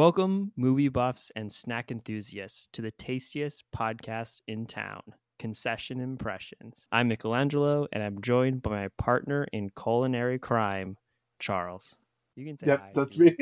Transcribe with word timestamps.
Welcome, 0.00 0.52
movie 0.56 0.88
buffs 0.88 1.30
and 1.36 1.52
snack 1.52 1.90
enthusiasts, 1.90 2.70
to 2.72 2.80
the 2.80 2.90
tastiest 2.90 3.64
podcast 3.70 4.40
in 4.48 4.64
town, 4.64 5.02
Concession 5.38 6.00
Impressions. 6.00 6.88
I'm 6.90 7.08
Michelangelo, 7.08 7.86
and 7.92 8.02
I'm 8.02 8.22
joined 8.22 8.62
by 8.62 8.70
my 8.70 8.88
partner 8.96 9.46
in 9.52 9.68
culinary 9.78 10.38
crime, 10.38 10.96
Charles. 11.38 11.98
You 12.34 12.46
can 12.46 12.56
say 12.56 12.68
Yep, 12.68 12.78
hi 12.78 12.92
that's 12.94 13.18
me. 13.18 13.36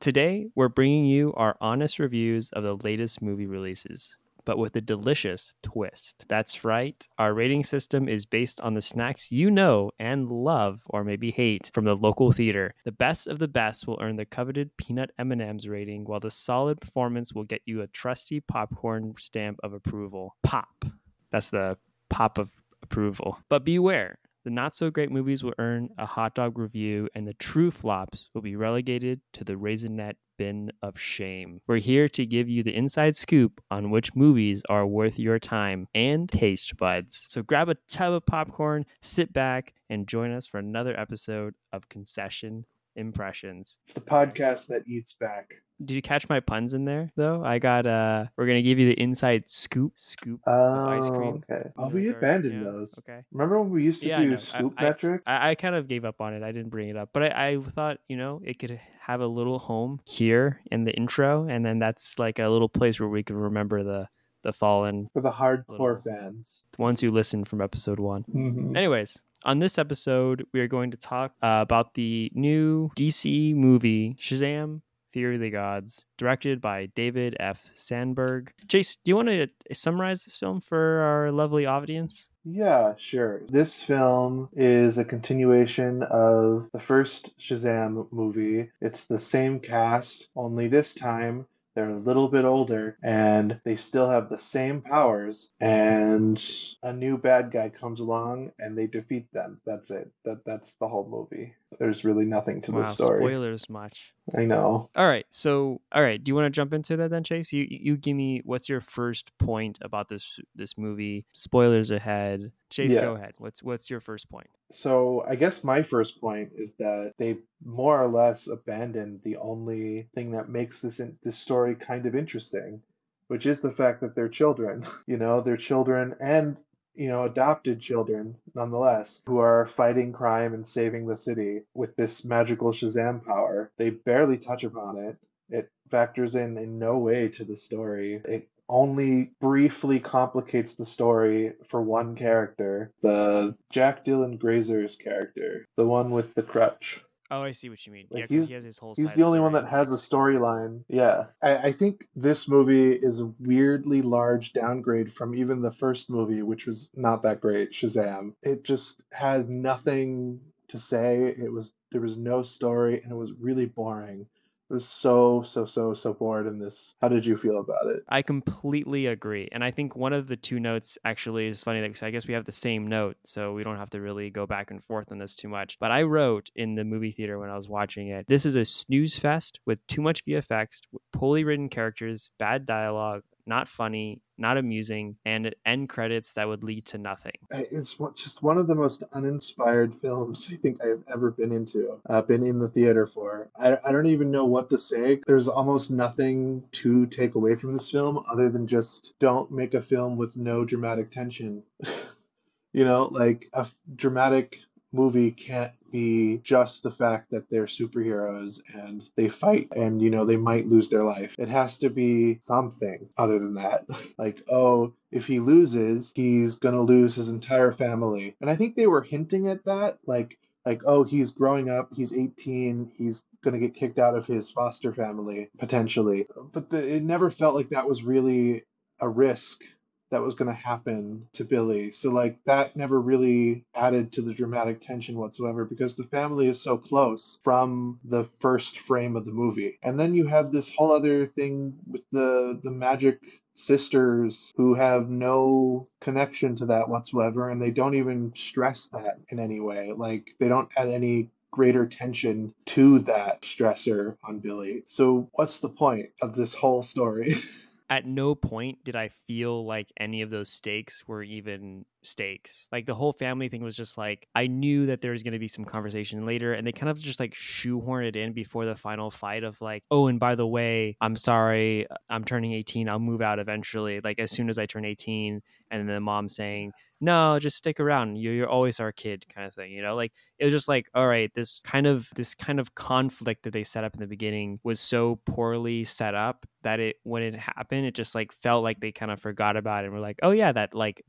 Today, 0.00 0.46
we're 0.54 0.70
bringing 0.70 1.04
you 1.04 1.34
our 1.34 1.54
honest 1.60 1.98
reviews 1.98 2.48
of 2.52 2.62
the 2.62 2.76
latest 2.76 3.20
movie 3.20 3.46
releases, 3.46 4.16
but 4.44 4.58
with 4.58 4.76
a 4.76 4.80
delicious 4.80 5.54
twist. 5.62 6.24
That's 6.28 6.64
right, 6.64 7.06
our 7.18 7.34
rating 7.34 7.64
system 7.64 8.08
is 8.08 8.26
based 8.26 8.60
on 8.60 8.74
the 8.74 8.82
snacks 8.82 9.30
you 9.32 9.50
know 9.50 9.90
and 9.98 10.30
love 10.30 10.82
or 10.86 11.04
maybe 11.04 11.30
hate 11.30 11.70
from 11.72 11.84
the 11.84 11.96
local 11.96 12.32
theater. 12.32 12.74
The 12.84 12.92
best 12.92 13.26
of 13.26 13.38
the 13.38 13.48
best 13.48 13.86
will 13.86 13.98
earn 14.00 14.16
the 14.16 14.24
coveted 14.24 14.76
peanut 14.76 15.10
M&Ms 15.18 15.68
rating, 15.68 16.04
while 16.04 16.20
the 16.20 16.30
solid 16.30 16.80
performance 16.80 17.32
will 17.32 17.44
get 17.44 17.62
you 17.66 17.82
a 17.82 17.86
trusty 17.86 18.40
popcorn 18.40 19.14
stamp 19.18 19.58
of 19.62 19.72
approval. 19.72 20.36
Pop. 20.42 20.84
That's 21.30 21.50
the 21.50 21.78
pop 22.10 22.38
of 22.38 22.50
approval. 22.82 23.38
But 23.48 23.64
beware, 23.64 24.18
the 24.44 24.50
not 24.50 24.76
so 24.76 24.90
great 24.90 25.10
movies 25.10 25.42
will 25.42 25.54
earn 25.58 25.88
a 25.98 26.06
hot 26.06 26.34
dog 26.34 26.58
review, 26.58 27.08
and 27.14 27.26
the 27.26 27.34
true 27.34 27.70
flops 27.70 28.28
will 28.34 28.42
be 28.42 28.56
relegated 28.56 29.20
to 29.32 29.44
the 29.44 29.54
raisinette 29.54 30.16
bin 30.36 30.72
of 30.82 30.98
shame. 30.98 31.60
We're 31.66 31.78
here 31.78 32.08
to 32.10 32.26
give 32.26 32.48
you 32.48 32.62
the 32.62 32.74
inside 32.74 33.16
scoop 33.16 33.62
on 33.70 33.90
which 33.90 34.14
movies 34.14 34.62
are 34.68 34.86
worth 34.86 35.18
your 35.18 35.38
time 35.38 35.88
and 35.94 36.28
taste 36.28 36.76
buds. 36.76 37.26
So 37.28 37.42
grab 37.42 37.68
a 37.68 37.76
tub 37.88 38.12
of 38.12 38.26
popcorn, 38.26 38.86
sit 39.02 39.32
back, 39.32 39.74
and 39.90 40.06
join 40.06 40.32
us 40.32 40.46
for 40.46 40.58
another 40.58 40.98
episode 40.98 41.54
of 41.72 41.88
Concession 41.88 42.64
Impressions. 42.96 43.78
It's 43.84 43.94
the 43.94 44.00
podcast 44.00 44.66
that 44.68 44.82
eats 44.86 45.14
back. 45.18 45.54
Did 45.84 45.94
you 45.94 46.02
catch 46.02 46.28
my 46.28 46.38
puns 46.40 46.72
in 46.72 46.84
there 46.84 47.10
though? 47.16 47.42
I 47.44 47.58
got 47.58 47.86
uh 47.86 48.26
we're 48.36 48.46
gonna 48.46 48.62
give 48.62 48.78
you 48.78 48.86
the 48.86 49.00
inside 49.00 49.44
scoop 49.50 49.92
scoop 49.96 50.40
of 50.46 50.88
ice 50.88 51.08
cream. 51.08 51.42
okay. 51.50 51.68
Oh, 51.76 51.88
we 51.88 52.08
abandoned 52.08 52.62
yeah, 52.64 52.70
those. 52.70 52.94
Okay. 52.98 53.20
Remember 53.32 53.60
when 53.60 53.70
we 53.70 53.82
used 53.82 54.00
to 54.02 54.08
Yeah, 54.08 54.20
do. 54.20 54.32
I- 54.32 54.36
scoop 54.36 54.74
I- 54.78 54.82
metric? 54.84 55.22
I, 55.26 55.50
I 55.50 55.54
kind 55.56 55.74
of 55.74 55.88
gave 55.88 56.04
up 56.04 56.20
on 56.20 56.32
it. 56.34 56.42
I 56.44 56.52
didn't 56.52 56.70
bring 56.70 56.88
it 56.88 56.96
up, 56.96 57.10
but 57.12 57.24
I, 57.36 57.48
I 57.48 57.58
thought 57.58 57.98
you 58.08 58.16
know 58.16 58.40
it 58.44 58.58
could 58.60 58.80
have 59.00 59.20
a 59.20 59.26
little 59.26 59.58
home 59.58 60.00
here 60.04 60.60
in 60.70 60.84
the 60.84 60.92
intro, 60.92 61.46
and 61.48 61.64
then 61.66 61.78
that's 61.80 62.18
like 62.18 62.38
a 62.38 62.48
little 62.48 62.68
place 62.68 63.00
where 63.00 63.08
we 63.08 63.22
could 63.24 63.36
remember 63.36 63.82
the 63.82 64.08
the 64.42 64.52
fallen 64.52 65.08
For 65.14 65.22
the 65.22 65.32
hardcore 65.32 65.66
Little- 65.68 66.02
fans. 66.06 66.60
the 66.76 66.82
ones 66.82 67.00
who 67.00 67.10
listened 67.10 67.48
from 67.48 67.60
episode 67.62 67.98
one. 67.98 68.24
Mhm. 68.32 68.76
Anyways, 68.76 69.22
on 69.44 69.58
this 69.58 69.78
episode, 69.78 70.46
we 70.52 70.60
are 70.60 70.68
going 70.68 70.90
to 70.90 70.96
talk 70.96 71.32
uh, 71.42 71.60
about 71.62 71.94
the 71.94 72.30
new 72.34 72.90
DC 72.96 73.54
movie 73.54 74.16
Shazam: 74.18 74.80
Fury 75.12 75.36
of 75.36 75.40
the 75.40 75.50
Gods, 75.50 76.06
directed 76.18 76.60
by 76.60 76.86
David 76.94 77.36
F. 77.38 77.70
Sandberg. 77.74 78.52
Chase, 78.68 78.96
do 78.96 79.10
you 79.10 79.16
want 79.16 79.28
to 79.28 79.48
summarize 79.72 80.24
this 80.24 80.36
film 80.36 80.60
for 80.60 81.00
our 81.00 81.30
lovely 81.30 81.66
audience? 81.66 82.28
Yeah, 82.44 82.94
sure. 82.98 83.42
This 83.48 83.80
film 83.80 84.50
is 84.52 84.98
a 84.98 85.04
continuation 85.04 86.02
of 86.02 86.68
the 86.72 86.80
first 86.80 87.30
Shazam 87.40 88.06
movie. 88.12 88.70
It's 88.80 89.04
the 89.04 89.18
same 89.18 89.60
cast, 89.60 90.26
only 90.36 90.68
this 90.68 90.94
time 90.94 91.46
they're 91.74 91.90
a 91.90 91.98
little 91.98 92.28
bit 92.28 92.44
older 92.44 92.96
and 93.02 93.60
they 93.64 93.76
still 93.76 94.08
have 94.08 94.28
the 94.28 94.38
same 94.38 94.80
powers 94.82 95.48
and 95.60 96.42
a 96.82 96.92
new 96.92 97.18
bad 97.18 97.50
guy 97.50 97.68
comes 97.68 98.00
along 98.00 98.52
and 98.58 98.76
they 98.78 98.86
defeat 98.86 99.26
them. 99.32 99.60
That's 99.66 99.90
it. 99.90 100.10
That 100.24 100.44
that's 100.46 100.74
the 100.80 100.88
whole 100.88 101.08
movie. 101.08 101.54
There's 101.78 102.04
really 102.04 102.24
nothing 102.24 102.60
to 102.62 102.72
wow, 102.72 102.78
the 102.78 102.84
story. 102.84 103.20
spoilers 103.20 103.68
much. 103.68 104.12
I 104.36 104.44
know. 104.44 104.90
All 104.96 105.06
right. 105.06 105.26
So, 105.30 105.80
all 105.92 106.02
right. 106.02 106.22
Do 106.22 106.30
you 106.30 106.34
want 106.34 106.46
to 106.46 106.50
jump 106.50 106.72
into 106.72 106.96
that 106.96 107.10
then, 107.10 107.24
Chase? 107.24 107.52
You 107.52 107.66
you 107.68 107.96
give 107.96 108.16
me 108.16 108.40
what's 108.44 108.68
your 108.68 108.80
first 108.80 109.36
point 109.38 109.78
about 109.82 110.08
this 110.08 110.38
this 110.54 110.78
movie? 110.78 111.26
Spoilers 111.32 111.90
ahead. 111.90 112.52
Chase, 112.70 112.94
Yeah. 112.94 113.02
go 113.02 113.14
ahead. 113.14 113.34
What's 113.38 113.62
what's 113.62 113.90
your 113.90 114.00
first 114.00 114.30
point? 114.30 114.48
So 114.70 115.22
I 115.28 115.36
guess 115.36 115.62
my 115.62 115.82
first 115.82 116.20
point 116.20 116.50
is 116.54 116.72
that 116.78 117.12
they 117.18 117.38
more 117.64 118.02
or 118.02 118.08
less 118.08 118.46
abandoned 118.46 119.20
the 119.24 119.36
only 119.36 120.08
thing 120.14 120.32
that 120.32 120.48
makes 120.48 120.80
this 120.80 121.00
in, 121.00 121.16
this 121.22 121.36
story 121.36 121.74
kind 121.74 122.06
of 122.06 122.14
interesting, 122.14 122.80
which 123.28 123.46
is 123.46 123.60
the 123.60 123.72
fact 123.72 124.00
that 124.00 124.14
they're 124.14 124.28
children. 124.28 124.84
You 125.06 125.18
know, 125.18 125.40
they're 125.42 125.56
children 125.58 126.14
and 126.20 126.56
you 126.94 127.08
know 127.08 127.24
adopted 127.24 127.80
children 127.80 128.36
nonetheless 128.54 129.20
who 129.26 129.38
are 129.38 129.66
fighting 129.66 130.12
crime 130.12 130.54
and 130.54 130.66
saving 130.66 131.06
the 131.06 131.16
city 131.16 131.60
with 131.74 131.94
this 131.96 132.24
magical 132.24 132.72
Shazam 132.72 133.24
power. 133.24 133.70
They 133.76 133.90
barely 133.90 134.38
touch 134.38 134.64
upon 134.64 134.98
it. 134.98 135.16
It 135.50 135.70
factors 135.90 136.34
in 136.34 136.56
in 136.56 136.78
no 136.78 136.98
way 136.98 137.28
to 137.28 137.44
the 137.44 137.56
story. 137.56 138.22
It 138.24 138.48
only 138.68 139.30
briefly 139.40 140.00
complicates 140.00 140.74
the 140.74 140.86
story 140.86 141.52
for 141.68 141.82
one 141.82 142.16
character, 142.16 142.90
the 143.02 143.54
Jack 143.70 144.04
Dylan 144.04 144.38
Grazer's 144.38 144.96
character, 144.96 145.66
the 145.76 145.86
one 145.86 146.10
with 146.10 146.34
the 146.34 146.42
crutch. 146.42 147.02
Oh, 147.34 147.42
I 147.42 147.50
see 147.52 147.68
what 147.68 147.84
you 147.86 147.92
mean. 147.92 148.06
Like, 148.10 148.20
yeah, 148.20 148.26
'cause 148.26 148.34
he's- 148.34 148.48
he 148.48 148.54
has 148.54 148.64
his 148.64 148.78
whole. 148.78 148.94
He's 148.96 149.06
side 149.08 149.16
the 149.16 149.22
only 149.22 149.40
one 149.40 149.52
that 149.52 149.66
has 149.68 149.90
a 149.90 149.94
storyline. 149.94 150.84
Yeah. 150.88 151.26
I, 151.42 151.56
I 151.68 151.72
think 151.72 152.08
this 152.14 152.48
movie 152.48 152.92
is 152.92 153.18
a 153.20 153.26
weirdly 153.40 154.02
large 154.02 154.52
downgrade 154.52 155.12
from 155.12 155.34
even 155.34 155.60
the 155.62 155.72
first 155.72 156.08
movie, 156.10 156.42
which 156.42 156.66
was 156.66 156.90
not 156.94 157.22
that 157.22 157.40
great, 157.40 157.72
Shazam. 157.72 158.34
It 158.42 158.64
just 158.64 159.00
had 159.10 159.48
nothing 159.48 160.40
to 160.68 160.78
say. 160.78 161.34
It 161.36 161.52
was 161.52 161.72
there 161.92 162.00
was 162.00 162.16
no 162.16 162.42
story 162.42 163.00
and 163.02 163.12
it 163.12 163.16
was 163.16 163.32
really 163.38 163.66
boring. 163.66 164.26
Was 164.70 164.88
so, 164.88 165.42
so, 165.44 165.66
so, 165.66 165.92
so 165.92 166.14
bored 166.14 166.46
in 166.46 166.58
this. 166.58 166.94
How 167.02 167.08
did 167.08 167.26
you 167.26 167.36
feel 167.36 167.60
about 167.60 167.86
it? 167.86 168.02
I 168.08 168.22
completely 168.22 169.06
agree, 169.06 169.48
and 169.52 169.62
I 169.62 169.70
think 169.70 169.94
one 169.94 170.14
of 170.14 170.26
the 170.26 170.36
two 170.36 170.58
notes 170.58 170.96
actually 171.04 171.46
is 171.46 171.62
funny. 171.62 171.80
That 171.80 172.02
I 172.02 172.10
guess 172.10 172.26
we 172.26 172.34
have 172.34 172.46
the 172.46 172.52
same 172.52 172.86
note, 172.86 173.18
so 173.24 173.52
we 173.52 173.62
don't 173.62 173.76
have 173.76 173.90
to 173.90 174.00
really 174.00 174.30
go 174.30 174.46
back 174.46 174.70
and 174.70 174.82
forth 174.82 175.12
on 175.12 175.18
this 175.18 175.34
too 175.34 175.48
much. 175.48 175.78
But 175.78 175.90
I 175.90 176.02
wrote 176.02 176.50
in 176.56 176.76
the 176.76 176.84
movie 176.84 177.10
theater 177.10 177.38
when 177.38 177.50
I 177.50 177.56
was 177.56 177.68
watching 177.68 178.08
it, 178.08 178.26
"This 178.26 178.46
is 178.46 178.54
a 178.54 178.64
snooze 178.64 179.18
fest 179.18 179.60
with 179.66 179.86
too 179.86 180.00
much 180.00 180.24
VFX, 180.24 180.80
poorly 181.12 181.44
written 181.44 181.68
characters, 181.68 182.30
bad 182.38 182.64
dialogue, 182.64 183.22
not 183.46 183.68
funny, 183.68 184.20
not 184.38 184.56
amusing, 184.56 185.16
and 185.24 185.54
end 185.64 185.88
credits 185.88 186.32
that 186.32 186.48
would 186.48 186.64
lead 186.64 186.86
to 186.86 186.98
nothing." 186.98 187.32
It's 187.50 187.96
just 188.14 188.42
one 188.42 188.58
of 188.58 188.66
the 188.66 188.74
most 188.74 189.02
uninspired 189.12 189.94
films 189.94 190.48
I 190.52 190.56
think 190.56 190.82
I've 190.82 191.02
ever 191.12 191.30
been 191.30 191.52
into, 191.52 192.00
uh, 192.08 192.22
been 192.22 192.44
in 192.44 192.58
the 192.58 192.68
theater 192.68 193.06
for. 193.06 193.48
I, 193.58 193.78
I 193.84 193.92
don't 193.92 194.06
even 194.06 194.30
know 194.30 194.44
what 194.44 194.68
to 194.70 194.78
say. 194.78 195.20
There's 195.26 195.48
almost 195.48 195.90
nothing 195.90 196.64
to 196.72 197.06
take 197.06 197.34
away 197.34 197.54
from 197.54 197.72
this 197.72 197.90
film 197.90 198.24
other 198.30 198.48
than 198.50 198.66
just 198.66 199.12
don't 199.20 199.50
make 199.50 199.74
a 199.74 199.82
film 199.82 200.16
with 200.16 200.36
no 200.36 200.64
dramatic 200.64 201.10
tension. 201.10 201.62
you 202.72 202.84
know, 202.84 203.08
like 203.10 203.48
a 203.52 203.66
dramatic 203.94 204.60
movie 204.94 205.30
can't 205.30 205.72
be 205.90 206.38
just 206.38 206.82
the 206.82 206.90
fact 206.90 207.30
that 207.30 207.48
they're 207.50 207.66
superheroes 207.66 208.60
and 208.74 209.02
they 209.16 209.28
fight 209.28 209.68
and 209.76 210.00
you 210.00 210.10
know 210.10 210.24
they 210.24 210.36
might 210.36 210.66
lose 210.66 210.88
their 210.88 211.04
life. 211.04 211.34
It 211.38 211.48
has 211.48 211.76
to 211.78 211.90
be 211.90 212.40
something 212.48 213.08
other 213.16 213.38
than 213.38 213.54
that. 213.54 213.86
Like 214.18 214.42
oh 214.50 214.94
if 215.10 215.26
he 215.26 215.40
loses 215.40 216.12
he's 216.14 216.54
going 216.54 216.74
to 216.74 216.80
lose 216.80 217.14
his 217.14 217.28
entire 217.28 217.72
family. 217.72 218.36
And 218.40 218.48
i 218.48 218.56
think 218.56 218.76
they 218.76 218.86
were 218.86 219.02
hinting 219.02 219.48
at 219.48 219.64
that 219.64 219.98
like 220.06 220.38
like 220.64 220.82
oh 220.86 221.04
he's 221.04 221.30
growing 221.30 221.68
up 221.68 221.90
he's 221.94 222.12
18 222.12 222.92
he's 222.96 223.22
going 223.42 223.54
to 223.54 223.60
get 223.60 223.74
kicked 223.74 223.98
out 223.98 224.16
of 224.16 224.26
his 224.26 224.50
foster 224.50 224.92
family 224.92 225.50
potentially. 225.58 226.26
But 226.52 226.70
the, 226.70 226.96
it 226.96 227.02
never 227.02 227.30
felt 227.30 227.54
like 227.54 227.70
that 227.70 227.88
was 227.88 228.02
really 228.02 228.64
a 229.00 229.08
risk 229.08 229.60
that 230.10 230.22
was 230.22 230.34
going 230.34 230.48
to 230.48 230.54
happen 230.60 231.26
to 231.32 231.44
Billy. 231.44 231.90
So 231.90 232.10
like 232.10 232.38
that 232.46 232.76
never 232.76 233.00
really 233.00 233.64
added 233.74 234.12
to 234.12 234.22
the 234.22 234.34
dramatic 234.34 234.80
tension 234.80 235.18
whatsoever 235.18 235.64
because 235.64 235.94
the 235.94 236.04
family 236.04 236.48
is 236.48 236.60
so 236.60 236.76
close 236.76 237.38
from 237.42 237.98
the 238.04 238.24
first 238.40 238.78
frame 238.80 239.16
of 239.16 239.24
the 239.24 239.32
movie. 239.32 239.78
And 239.82 239.98
then 239.98 240.14
you 240.14 240.26
have 240.26 240.52
this 240.52 240.70
whole 240.76 240.92
other 240.92 241.26
thing 241.26 241.74
with 241.90 242.02
the 242.12 242.60
the 242.62 242.70
magic 242.70 243.20
sisters 243.56 244.52
who 244.56 244.74
have 244.74 245.08
no 245.08 245.88
connection 246.00 246.56
to 246.56 246.66
that 246.66 246.88
whatsoever 246.88 247.50
and 247.50 247.62
they 247.62 247.70
don't 247.70 247.94
even 247.94 248.32
stress 248.34 248.86
that 248.92 249.18
in 249.28 249.38
any 249.38 249.60
way. 249.60 249.92
Like 249.92 250.34
they 250.38 250.48
don't 250.48 250.70
add 250.76 250.88
any 250.88 251.30
greater 251.50 251.86
tension 251.86 252.52
to 252.66 252.98
that 253.00 253.42
stressor 253.42 254.16
on 254.24 254.40
Billy. 254.40 254.82
So 254.86 255.28
what's 255.34 255.58
the 255.58 255.68
point 255.68 256.10
of 256.20 256.34
this 256.34 256.52
whole 256.52 256.82
story? 256.82 257.42
at 257.94 258.06
no 258.06 258.34
point 258.34 258.82
did 258.84 258.96
I 258.96 259.08
feel 259.08 259.64
like 259.64 259.92
any 259.96 260.20
of 260.22 260.30
those 260.30 260.50
stakes 260.50 261.06
were 261.06 261.22
even 261.22 261.84
stakes. 262.06 262.68
Like 262.72 262.86
the 262.86 262.94
whole 262.94 263.12
family 263.12 263.48
thing 263.48 263.62
was 263.62 263.76
just 263.76 263.98
like 263.98 264.26
I 264.34 264.46
knew 264.46 264.86
that 264.86 265.00
there 265.00 265.12
was 265.12 265.22
going 265.22 265.32
to 265.32 265.38
be 265.38 265.48
some 265.48 265.64
conversation 265.64 266.26
later, 266.26 266.52
and 266.52 266.66
they 266.66 266.72
kind 266.72 266.90
of 266.90 266.98
just 266.98 267.20
like 267.20 267.34
shoehorn 267.34 268.04
it 268.04 268.16
in 268.16 268.32
before 268.32 268.64
the 268.66 268.76
final 268.76 269.10
fight 269.10 269.44
of 269.44 269.60
like, 269.60 269.84
oh, 269.90 270.06
and 270.08 270.20
by 270.20 270.34
the 270.34 270.46
way, 270.46 270.96
I'm 271.00 271.16
sorry, 271.16 271.86
I'm 272.08 272.24
turning 272.24 272.52
18. 272.52 272.88
I'll 272.88 272.98
move 272.98 273.22
out 273.22 273.38
eventually. 273.38 274.00
Like 274.02 274.18
as 274.18 274.32
soon 274.32 274.48
as 274.48 274.58
I 274.58 274.66
turn 274.66 274.84
18, 274.84 275.40
and 275.70 275.88
then 275.88 275.94
the 275.94 276.00
mom 276.00 276.28
saying, 276.28 276.72
no, 277.00 277.38
just 277.38 277.56
stick 277.56 277.80
around. 277.80 278.16
You're, 278.16 278.34
you're 278.34 278.48
always 278.48 278.80
our 278.80 278.92
kid 278.92 279.26
kind 279.32 279.46
of 279.46 279.54
thing, 279.54 279.72
you 279.72 279.82
know? 279.82 279.94
Like 279.94 280.12
it 280.38 280.44
was 280.44 280.52
just 280.52 280.68
like, 280.68 280.86
all 280.94 281.06
right, 281.06 281.32
this 281.34 281.60
kind 281.60 281.86
of 281.86 282.08
this 282.14 282.34
kind 282.34 282.58
of 282.58 282.74
conflict 282.74 283.42
that 283.42 283.52
they 283.52 283.64
set 283.64 283.84
up 283.84 283.94
in 283.94 284.00
the 284.00 284.06
beginning 284.06 284.60
was 284.62 284.80
so 284.80 285.20
poorly 285.26 285.84
set 285.84 286.14
up 286.14 286.46
that 286.62 286.80
it 286.80 286.96
when 287.02 287.22
it 287.22 287.34
happened, 287.34 287.86
it 287.86 287.94
just 287.94 288.14
like 288.14 288.32
felt 288.32 288.64
like 288.64 288.80
they 288.80 288.92
kind 288.92 289.10
of 289.10 289.20
forgot 289.20 289.56
about 289.56 289.84
it 289.84 289.88
and 289.88 289.94
were 289.94 290.00
like, 290.00 290.18
oh 290.22 290.30
yeah, 290.30 290.52
that 290.52 290.74
like 290.74 291.04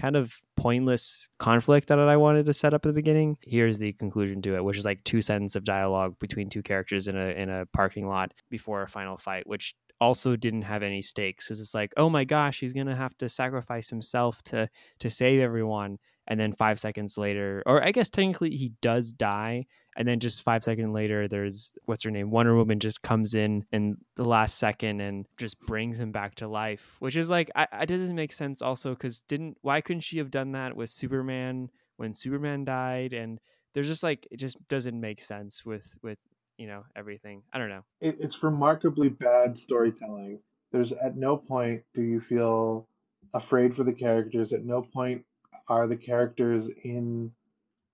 kind 0.00 0.16
of 0.16 0.34
pointless 0.56 1.28
conflict 1.38 1.88
that 1.88 1.98
I 1.98 2.16
wanted 2.16 2.46
to 2.46 2.54
set 2.54 2.72
up 2.72 2.86
at 2.86 2.88
the 2.88 2.94
beginning. 2.94 3.36
Here's 3.42 3.78
the 3.78 3.92
conclusion 3.92 4.40
to 4.42 4.56
it, 4.56 4.64
which 4.64 4.78
is 4.78 4.84
like 4.84 5.04
two 5.04 5.20
sentences 5.20 5.56
of 5.56 5.64
dialogue 5.64 6.16
between 6.18 6.48
two 6.48 6.62
characters 6.62 7.06
in 7.06 7.16
a 7.16 7.28
in 7.28 7.50
a 7.50 7.66
parking 7.66 8.08
lot 8.08 8.32
before 8.50 8.82
a 8.82 8.88
final 8.88 9.18
fight, 9.18 9.46
which 9.46 9.74
also 10.00 10.34
didn't 10.36 10.62
have 10.62 10.82
any 10.82 11.02
stakes 11.02 11.46
because 11.46 11.60
it's 11.60 11.74
like, 11.74 11.92
oh 11.98 12.08
my 12.08 12.24
gosh, 12.24 12.60
he's 12.60 12.72
gonna 12.72 12.96
have 12.96 13.16
to 13.18 13.28
sacrifice 13.28 13.90
himself 13.90 14.42
to 14.44 14.68
to 15.00 15.10
save 15.10 15.40
everyone, 15.40 15.98
and 16.26 16.40
then 16.40 16.52
five 16.52 16.78
seconds 16.80 17.18
later, 17.18 17.62
or 17.66 17.84
I 17.84 17.92
guess 17.92 18.08
technically 18.08 18.50
he 18.50 18.72
does 18.80 19.12
die, 19.12 19.66
and 20.00 20.08
then 20.08 20.18
just 20.18 20.42
five 20.42 20.64
seconds 20.64 20.94
later, 20.94 21.28
there's 21.28 21.76
what's 21.84 22.04
her 22.04 22.10
name, 22.10 22.30
Wonder 22.30 22.56
Woman 22.56 22.80
just 22.80 23.02
comes 23.02 23.34
in 23.34 23.66
in 23.70 23.98
the 24.16 24.24
last 24.24 24.56
second 24.56 25.02
and 25.02 25.26
just 25.36 25.60
brings 25.60 26.00
him 26.00 26.10
back 26.10 26.36
to 26.36 26.48
life, 26.48 26.96
which 27.00 27.16
is 27.16 27.28
like, 27.28 27.50
I, 27.54 27.66
it 27.82 27.86
doesn't 27.86 28.16
make 28.16 28.32
sense 28.32 28.62
also 28.62 28.94
because 28.94 29.20
didn't 29.20 29.58
why 29.60 29.82
couldn't 29.82 30.00
she 30.00 30.16
have 30.16 30.30
done 30.30 30.52
that 30.52 30.74
with 30.74 30.88
Superman 30.88 31.68
when 31.98 32.14
Superman 32.14 32.64
died 32.64 33.12
and 33.12 33.40
there's 33.74 33.88
just 33.88 34.02
like 34.02 34.26
it 34.30 34.38
just 34.38 34.56
doesn't 34.68 34.98
make 34.98 35.22
sense 35.22 35.66
with 35.66 35.94
with 36.02 36.18
you 36.56 36.66
know 36.66 36.84
everything. 36.96 37.42
I 37.52 37.58
don't 37.58 37.68
know. 37.68 37.84
It, 38.00 38.16
it's 38.20 38.42
remarkably 38.42 39.10
bad 39.10 39.54
storytelling. 39.54 40.38
There's 40.72 40.92
at 40.92 41.18
no 41.18 41.36
point 41.36 41.82
do 41.92 42.00
you 42.00 42.20
feel 42.20 42.88
afraid 43.34 43.76
for 43.76 43.84
the 43.84 43.92
characters. 43.92 44.54
At 44.54 44.64
no 44.64 44.80
point 44.80 45.26
are 45.68 45.86
the 45.86 45.96
characters 45.96 46.70
in 46.84 47.32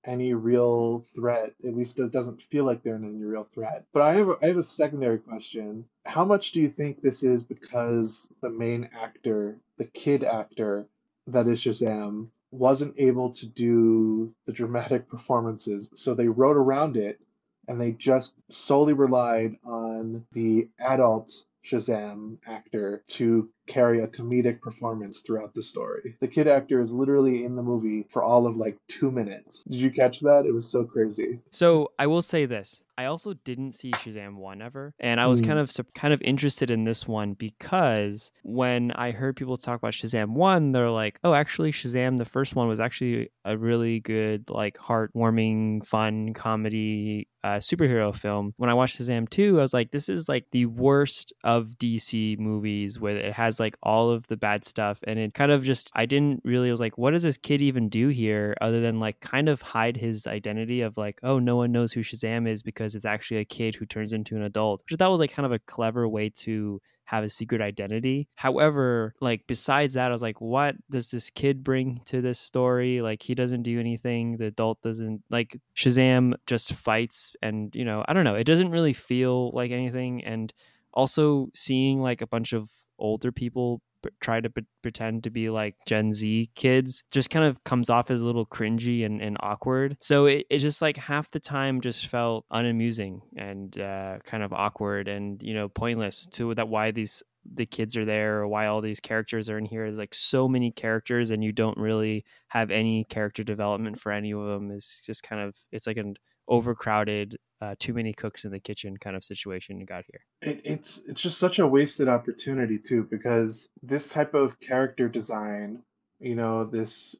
any 0.07 0.35
real 0.35 1.05
threat. 1.15 1.55
At 1.67 1.77
least 1.77 1.99
it 1.99 2.13
doesn't 2.13 2.43
feel 2.43 2.65
like 2.65 2.83
they're 2.83 2.97
in 2.97 3.05
any 3.05 3.25
real 3.25 3.49
threat. 3.53 3.85
But 3.93 4.03
I 4.03 4.15
have 4.15 4.29
a, 4.29 4.37
I 4.43 4.47
have 4.47 4.57
a 4.57 4.63
secondary 4.63 5.19
question. 5.19 5.85
How 6.05 6.25
much 6.25 6.53
do 6.53 6.61
you 6.61 6.71
think 6.71 7.01
this 7.03 7.23
is 7.23 7.43
because 7.43 8.29
the 8.41 8.51
main 8.51 8.89
actor, 8.99 9.57
the 9.79 9.85
kid 9.85 10.25
actor 10.25 10.87
that 11.27 11.49
is 11.49 11.61
Shazam, 11.61 12.29
wasn't 12.53 12.95
able 12.97 13.31
to 13.31 13.47
do 13.47 14.33
the 14.47 14.53
dramatic 14.53 15.09
performances, 15.11 15.91
so 15.95 16.15
they 16.15 16.29
wrote 16.29 16.57
around 16.57 16.97
it 16.97 17.21
and 17.69 17.81
they 17.81 17.91
just 17.93 18.35
solely 18.49 18.93
relied 18.93 19.57
on 19.65 20.25
the 20.33 20.69
adult 20.79 21.33
Shazam 21.65 22.39
actor 22.47 23.03
to 23.09 23.49
carry 23.67 24.03
a 24.03 24.07
comedic 24.07 24.61
performance 24.61 25.21
throughout 25.21 25.55
the 25.55 25.63
story. 25.63 26.17
The 26.21 26.29
kid 26.29 26.49
actor 26.49 26.81
is 26.81 26.93
literally 26.93 27.45
in 27.45 27.57
the 27.57 27.63
movie 27.63 28.07
for 28.11 28.23
all 28.23 28.47
of 28.47 28.57
like 28.57 28.79
two 28.89 29.11
minutes. 29.11 29.63
Did 29.69 29.81
you 29.81 29.91
catch 29.91 30.21
that? 30.21 30.45
It 30.47 30.53
was 30.53 30.71
so 30.71 30.85
crazy. 30.85 31.41
So 31.51 31.93
I 31.99 32.07
will 32.07 32.23
say 32.23 32.47
this: 32.47 32.83
I 32.99 33.07
also 33.07 33.35
didn't 33.35 33.73
see 33.73 33.91
Shazam 33.91 34.37
one 34.37 34.63
ever, 34.63 34.95
and 34.99 35.21
I 35.21 35.27
was 35.27 35.43
mm. 35.43 35.47
kind 35.47 35.59
of 35.59 35.71
kind 35.95 36.15
of 36.15 36.23
interested 36.23 36.71
in 36.71 36.85
this 36.85 37.07
one 37.07 37.35
because 37.35 38.31
when 38.43 38.93
I 38.93 39.11
heard 39.11 39.37
people 39.37 39.57
talk 39.57 39.79
about 39.79 39.93
Shazam 39.93 40.31
one, 40.31 40.73
they're 40.73 40.91
like, 40.91 41.19
"Oh, 41.23 41.35
actually, 41.35 41.73
Shazam 41.73 42.17
the 42.17 42.25
first 42.25 42.57
one 42.57 42.69
was 42.69 42.81
actually 42.81 43.31
a 43.45 43.57
really 43.57 44.01
good, 44.01 44.49
like 44.49 44.77
heartwarming, 44.79 45.87
fun 45.87 46.33
comedy 46.33 47.29
uh, 47.45 47.57
superhero 47.59 48.17
film." 48.17 48.55
When 48.57 48.71
I 48.71 48.75
watched 48.75 48.99
Shazam 48.99 49.29
two, 49.29 49.59
I 49.59 49.63
was 49.63 49.75
like, 49.75 49.91
"This 49.91 50.09
is 50.09 50.29
like 50.29 50.47
the 50.53 50.67
worst 50.67 51.35
of 51.45 51.77
DC 51.79 52.39
movies 52.39 52.99
where 52.99 53.17
it 53.17 53.33
has." 53.35 53.56
Has 53.57 53.61
like 53.61 53.77
all 53.83 54.11
of 54.11 54.27
the 54.29 54.37
bad 54.37 54.65
stuff 54.65 55.01
and 55.07 55.19
it 55.19 55.35
kind 55.35 55.51
of 55.51 55.65
just 55.65 55.91
I 55.95 56.07
didn't 56.07 56.43
really 56.45 56.71
was 56.71 56.81
like 56.81 56.99
what 56.99 57.13
does 57.13 57.23
this 57.23 57.39
kid 57.39 57.63
even 57.63 57.89
do 57.89 58.09
here 58.09 58.55
other 58.61 58.81
than 58.81 59.01
like 59.01 59.21
kind 59.21 59.49
of 59.49 59.63
hide 59.63 59.97
his 59.97 60.27
identity 60.27 60.83
of 60.83 60.97
like 60.97 61.19
oh 61.23 61.39
no 61.39 61.57
one 61.57 61.73
knows 61.73 61.93
who 61.93 62.01
Shazam 62.01 62.49
is 62.49 62.63
because 62.63 62.95
it's 62.95 63.05
actually 63.05 63.39
a 63.39 63.45
kid 63.45 63.75
who 63.75 63.87
turns 63.87 64.13
into 64.13 64.37
an 64.37 64.43
adult 64.43 64.83
which 64.89 64.99
that 64.99 65.11
was 65.11 65.21
like 65.21 65.33
kind 65.33 65.47
of 65.47 65.53
a 65.53 65.59
clever 65.61 66.09
way 66.09 66.29
to 66.29 66.81
have 67.09 67.23
a 67.23 67.29
secret 67.29 67.61
identity. 67.61 68.29
However, 68.35 69.15
like 69.21 69.47
besides 69.47 69.95
that, 69.95 70.09
I 70.09 70.13
was 70.13 70.23
like, 70.23 70.41
what 70.41 70.75
does 70.91 71.13
this 71.13 71.31
kid 71.31 71.63
bring 71.63 72.01
to 72.07 72.21
this 72.21 72.41
story? 72.41 73.01
Like 73.01 73.23
he 73.23 73.33
doesn't 73.37 73.63
do 73.63 73.79
anything. 73.79 74.39
The 74.39 74.47
adult 74.47 74.83
doesn't 74.83 75.23
like 75.31 75.57
Shazam 75.77 76.35
just 76.49 76.73
fights 76.73 77.37
and 77.41 77.73
you 77.77 77.85
know, 77.85 78.05
I 78.09 78.13
don't 78.13 78.25
know. 78.25 78.35
It 78.35 78.43
doesn't 78.43 78.73
really 78.73 78.93
feel 78.93 79.53
like 79.53 79.71
anything. 79.71 80.25
And 80.25 80.53
also 80.97 81.49
seeing 81.55 82.01
like 82.01 82.23
a 82.23 82.27
bunch 82.27 82.53
of 82.53 82.69
older 82.99 83.33
people 83.33 83.81
try 84.21 84.41
to 84.41 84.51
pretend 84.83 85.25
to 85.25 85.31
be 85.31 85.51
like 85.51 85.75
Gen 85.87 86.13
Z 86.13 86.51
kids 86.55 87.03
just 87.11 87.31
kind 87.31 87.45
of 87.45 87.63
comes 87.65 87.91
off 87.91 88.11
as 88.11 88.23
a 88.23 88.27
little 88.27 88.47
cringy 88.47 89.05
and, 89.05 89.21
and 89.21 89.37
awkward. 89.41 89.97
So 90.01 90.27
it, 90.27 90.47
it 90.49 90.59
just 90.59 90.81
like 90.81 90.97
half 90.97 91.31
the 91.31 91.41
time 91.41 91.81
just 91.81 92.07
felt 92.07 92.45
unamusing 92.51 93.23
and 93.37 93.79
uh, 93.79 94.19
kind 94.25 94.43
of 94.43 94.53
awkward 94.53 95.09
and, 95.09 95.43
you 95.43 95.55
know, 95.55 95.69
pointless 95.69 96.27
to 96.33 96.55
that 96.55 96.69
why 96.69 96.91
these 96.91 97.23
the 97.55 97.67
kids 97.67 97.97
are 97.97 98.05
there 98.05 98.41
or 98.41 98.49
why 98.49 98.67
all 98.67 98.81
these 98.81 99.01
characters 99.01 99.49
are 99.49 99.59
in 99.59 99.65
here. 99.65 99.87
There's 99.87 99.99
like 99.99 100.15
so 100.15 100.49
many 100.49 100.71
characters 100.71 101.31
and 101.31 101.43
you 101.43 101.53
don't 101.53 101.79
really 101.79 102.25
have 102.49 102.71
any 102.71 103.05
character 103.05 103.45
development 103.45 104.01
for 104.01 104.13
any 104.13 104.33
of 104.33 104.45
them. 104.47 104.71
It's 104.71 105.03
just 105.03 105.23
kind 105.23 105.43
of 105.43 105.55
it's 105.73 105.87
like 105.87 105.97
an 105.97 106.17
overcrowded 106.49 107.37
uh, 107.61 107.75
too 107.79 107.95
many 107.95 108.13
cooks 108.13 108.45
in 108.45 108.53
the 108.53 108.61
kitchen 108.61 108.97
kind 108.97 109.17
of 109.17 109.25
situation 109.25 109.81
you 109.81 109.87
got 109.87 110.05
here. 110.11 110.21
It, 110.43 110.61
it's 110.65 111.03
it's 111.07 111.21
just 111.21 111.39
such 111.39 111.59
a 111.59 111.67
wasted 111.67 112.09
opportunity 112.09 112.79
too 112.79 113.07
because 113.11 113.69
this 113.83 114.09
type 114.09 114.35
of 114.35 114.59
character 114.61 115.09
design, 115.09 115.83
you 116.21 116.35
know, 116.35 116.65
this 116.65 117.17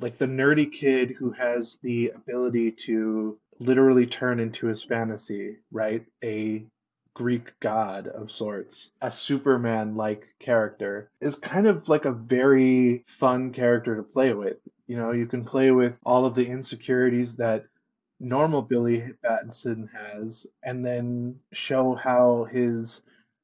like 0.00 0.18
the 0.18 0.26
nerdy 0.26 0.70
kid 0.70 1.14
who 1.18 1.32
has 1.32 1.78
the 1.82 2.12
ability 2.14 2.72
to 2.72 3.38
literally 3.58 4.06
turn 4.06 4.40
into 4.40 4.66
his 4.66 4.82
fantasy, 4.82 5.56
right? 5.70 6.04
A 6.24 6.64
Greek 7.20 7.52
god 7.60 8.06
of 8.06 8.30
sorts, 8.30 8.92
a 9.02 9.10
Superman 9.10 9.94
like 9.94 10.34
character, 10.38 11.10
is 11.20 11.36
kind 11.38 11.66
of 11.66 11.86
like 11.86 12.06
a 12.06 12.12
very 12.12 13.04
fun 13.06 13.52
character 13.52 13.94
to 13.94 14.02
play 14.02 14.32
with. 14.32 14.56
You 14.86 14.96
know, 14.96 15.12
you 15.12 15.26
can 15.26 15.44
play 15.44 15.70
with 15.70 16.00
all 16.02 16.24
of 16.24 16.34
the 16.34 16.46
insecurities 16.46 17.36
that 17.36 17.66
normal 18.20 18.62
Billy 18.62 19.12
Batson 19.22 19.90
has, 19.92 20.46
and 20.62 20.82
then 20.82 21.38
show 21.52 21.94
how 21.94 22.44
his 22.44 23.02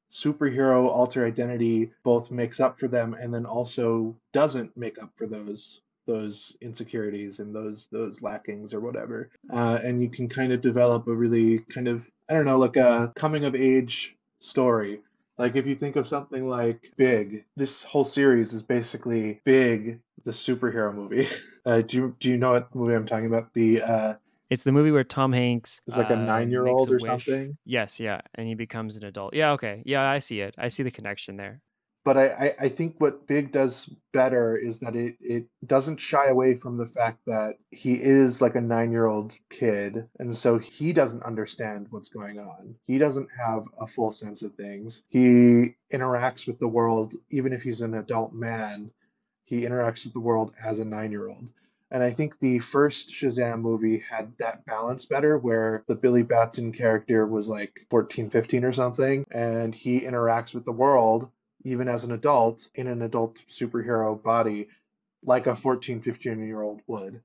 superhero 0.09 0.87
alter 0.87 1.23
identity 1.27 1.91
both 2.03 2.31
makes 2.31 2.59
up 2.59 2.79
for 2.79 2.87
them 2.87 3.13
and 3.13 3.31
then 3.31 3.45
also 3.45 4.17
doesn't 4.33 4.75
make 4.75 4.97
up 4.97 5.11
for 5.15 5.27
those 5.27 5.81
those 6.07 6.57
insecurities 6.61 7.39
and 7.39 7.53
those 7.53 7.87
those 7.91 8.23
lackings 8.23 8.73
or 8.73 8.79
whatever 8.79 9.29
uh, 9.51 9.77
and 9.83 10.01
you 10.01 10.09
can 10.09 10.29
kind 10.29 10.53
of 10.53 10.61
develop 10.61 11.05
a 11.07 11.13
really 11.13 11.59
kind 11.59 11.89
of 11.89 12.09
i 12.29 12.33
don't 12.33 12.45
know 12.45 12.57
like 12.57 12.77
a 12.77 13.11
coming 13.15 13.45
of 13.45 13.55
age 13.55 14.15
story 14.39 15.01
like 15.37 15.55
if 15.55 15.67
you 15.67 15.75
think 15.75 15.95
of 15.95 16.05
something 16.05 16.47
like 16.47 16.91
big 16.97 17.45
this 17.55 17.83
whole 17.83 18.05
series 18.05 18.53
is 18.53 18.63
basically 18.63 19.41
big 19.43 19.99
the 20.25 20.31
superhero 20.31 20.93
movie 20.93 21.27
uh, 21.65 21.81
do, 21.81 21.97
you, 21.97 22.15
do 22.19 22.29
you 22.29 22.37
know 22.37 22.51
what 22.51 22.73
movie 22.75 22.95
i'm 22.95 23.05
talking 23.05 23.27
about 23.27 23.53
the 23.53 23.81
uh, 23.81 24.15
it's 24.49 24.63
the 24.63 24.71
movie 24.71 24.91
where 24.91 25.03
Tom 25.03 25.33
Hanks 25.33 25.81
is 25.87 25.97
like 25.97 26.09
a 26.09 26.13
uh, 26.13 26.15
nine 26.15 26.51
year 26.51 26.67
old 26.67 26.89
or 26.89 26.99
something. 26.99 27.57
Yes, 27.65 27.99
yeah, 27.99 28.21
and 28.35 28.47
he 28.47 28.55
becomes 28.55 28.95
an 28.95 29.03
adult. 29.03 29.33
Yeah, 29.33 29.51
okay, 29.51 29.83
yeah, 29.85 30.09
I 30.09 30.19
see 30.19 30.39
it. 30.39 30.55
I 30.57 30.69
see 30.69 30.83
the 30.83 30.91
connection 30.91 31.35
there. 31.35 31.59
But 32.07 32.17
I, 32.17 32.55
I 32.57 32.69
think 32.69 32.95
what 32.99 33.27
Big 33.27 33.51
does 33.51 33.89
better 34.13 34.55
is 34.55 34.79
that 34.79 34.95
it, 34.95 35.17
it 35.19 35.47
doesn't 35.65 35.99
shy 35.99 36.27
away 36.27 36.55
from 36.55 36.77
the 36.77 36.85
fact 36.85 37.19
that 37.25 37.57
he 37.69 37.95
is 37.95 38.39
like 38.39 38.55
a 38.55 38.61
nine 38.61 38.93
year 38.93 39.07
old 39.07 39.35
kid. 39.49 40.07
And 40.17 40.33
so 40.33 40.57
he 40.57 40.93
doesn't 40.93 41.23
understand 41.23 41.87
what's 41.89 42.07
going 42.07 42.39
on. 42.39 42.75
He 42.85 42.97
doesn't 42.97 43.27
have 43.37 43.65
a 43.77 43.85
full 43.85 44.11
sense 44.11 44.41
of 44.41 44.55
things. 44.55 45.01
He 45.09 45.75
interacts 45.91 46.47
with 46.47 46.59
the 46.59 46.67
world, 46.69 47.13
even 47.29 47.51
if 47.51 47.61
he's 47.61 47.81
an 47.81 47.95
adult 47.95 48.31
man, 48.31 48.89
he 49.43 49.63
interacts 49.63 50.05
with 50.05 50.13
the 50.13 50.21
world 50.21 50.53
as 50.63 50.79
a 50.79 50.85
nine 50.85 51.11
year 51.11 51.27
old. 51.27 51.49
And 51.91 52.01
I 52.01 52.11
think 52.11 52.39
the 52.39 52.59
first 52.59 53.09
Shazam 53.09 53.59
movie 53.59 53.99
had 54.09 54.31
that 54.39 54.65
balance 54.65 55.03
better, 55.03 55.37
where 55.37 55.83
the 55.87 55.95
Billy 55.95 56.23
Batson 56.23 56.71
character 56.71 57.25
was 57.25 57.49
like 57.49 57.85
14, 57.89 58.29
15 58.29 58.63
or 58.63 58.71
something, 58.71 59.25
and 59.31 59.75
he 59.75 60.01
interacts 60.01 60.53
with 60.53 60.63
the 60.63 60.71
world, 60.71 61.29
even 61.63 61.87
as 61.87 62.03
an 62.03 62.11
adult, 62.11 62.67
in 62.75 62.87
an 62.87 63.01
adult 63.01 63.39
superhero 63.47 64.21
body, 64.21 64.67
like 65.23 65.47
a 65.47 65.55
14, 65.55 66.01
15 66.01 66.47
year 66.47 66.61
old 66.61 66.81
would. 66.87 67.21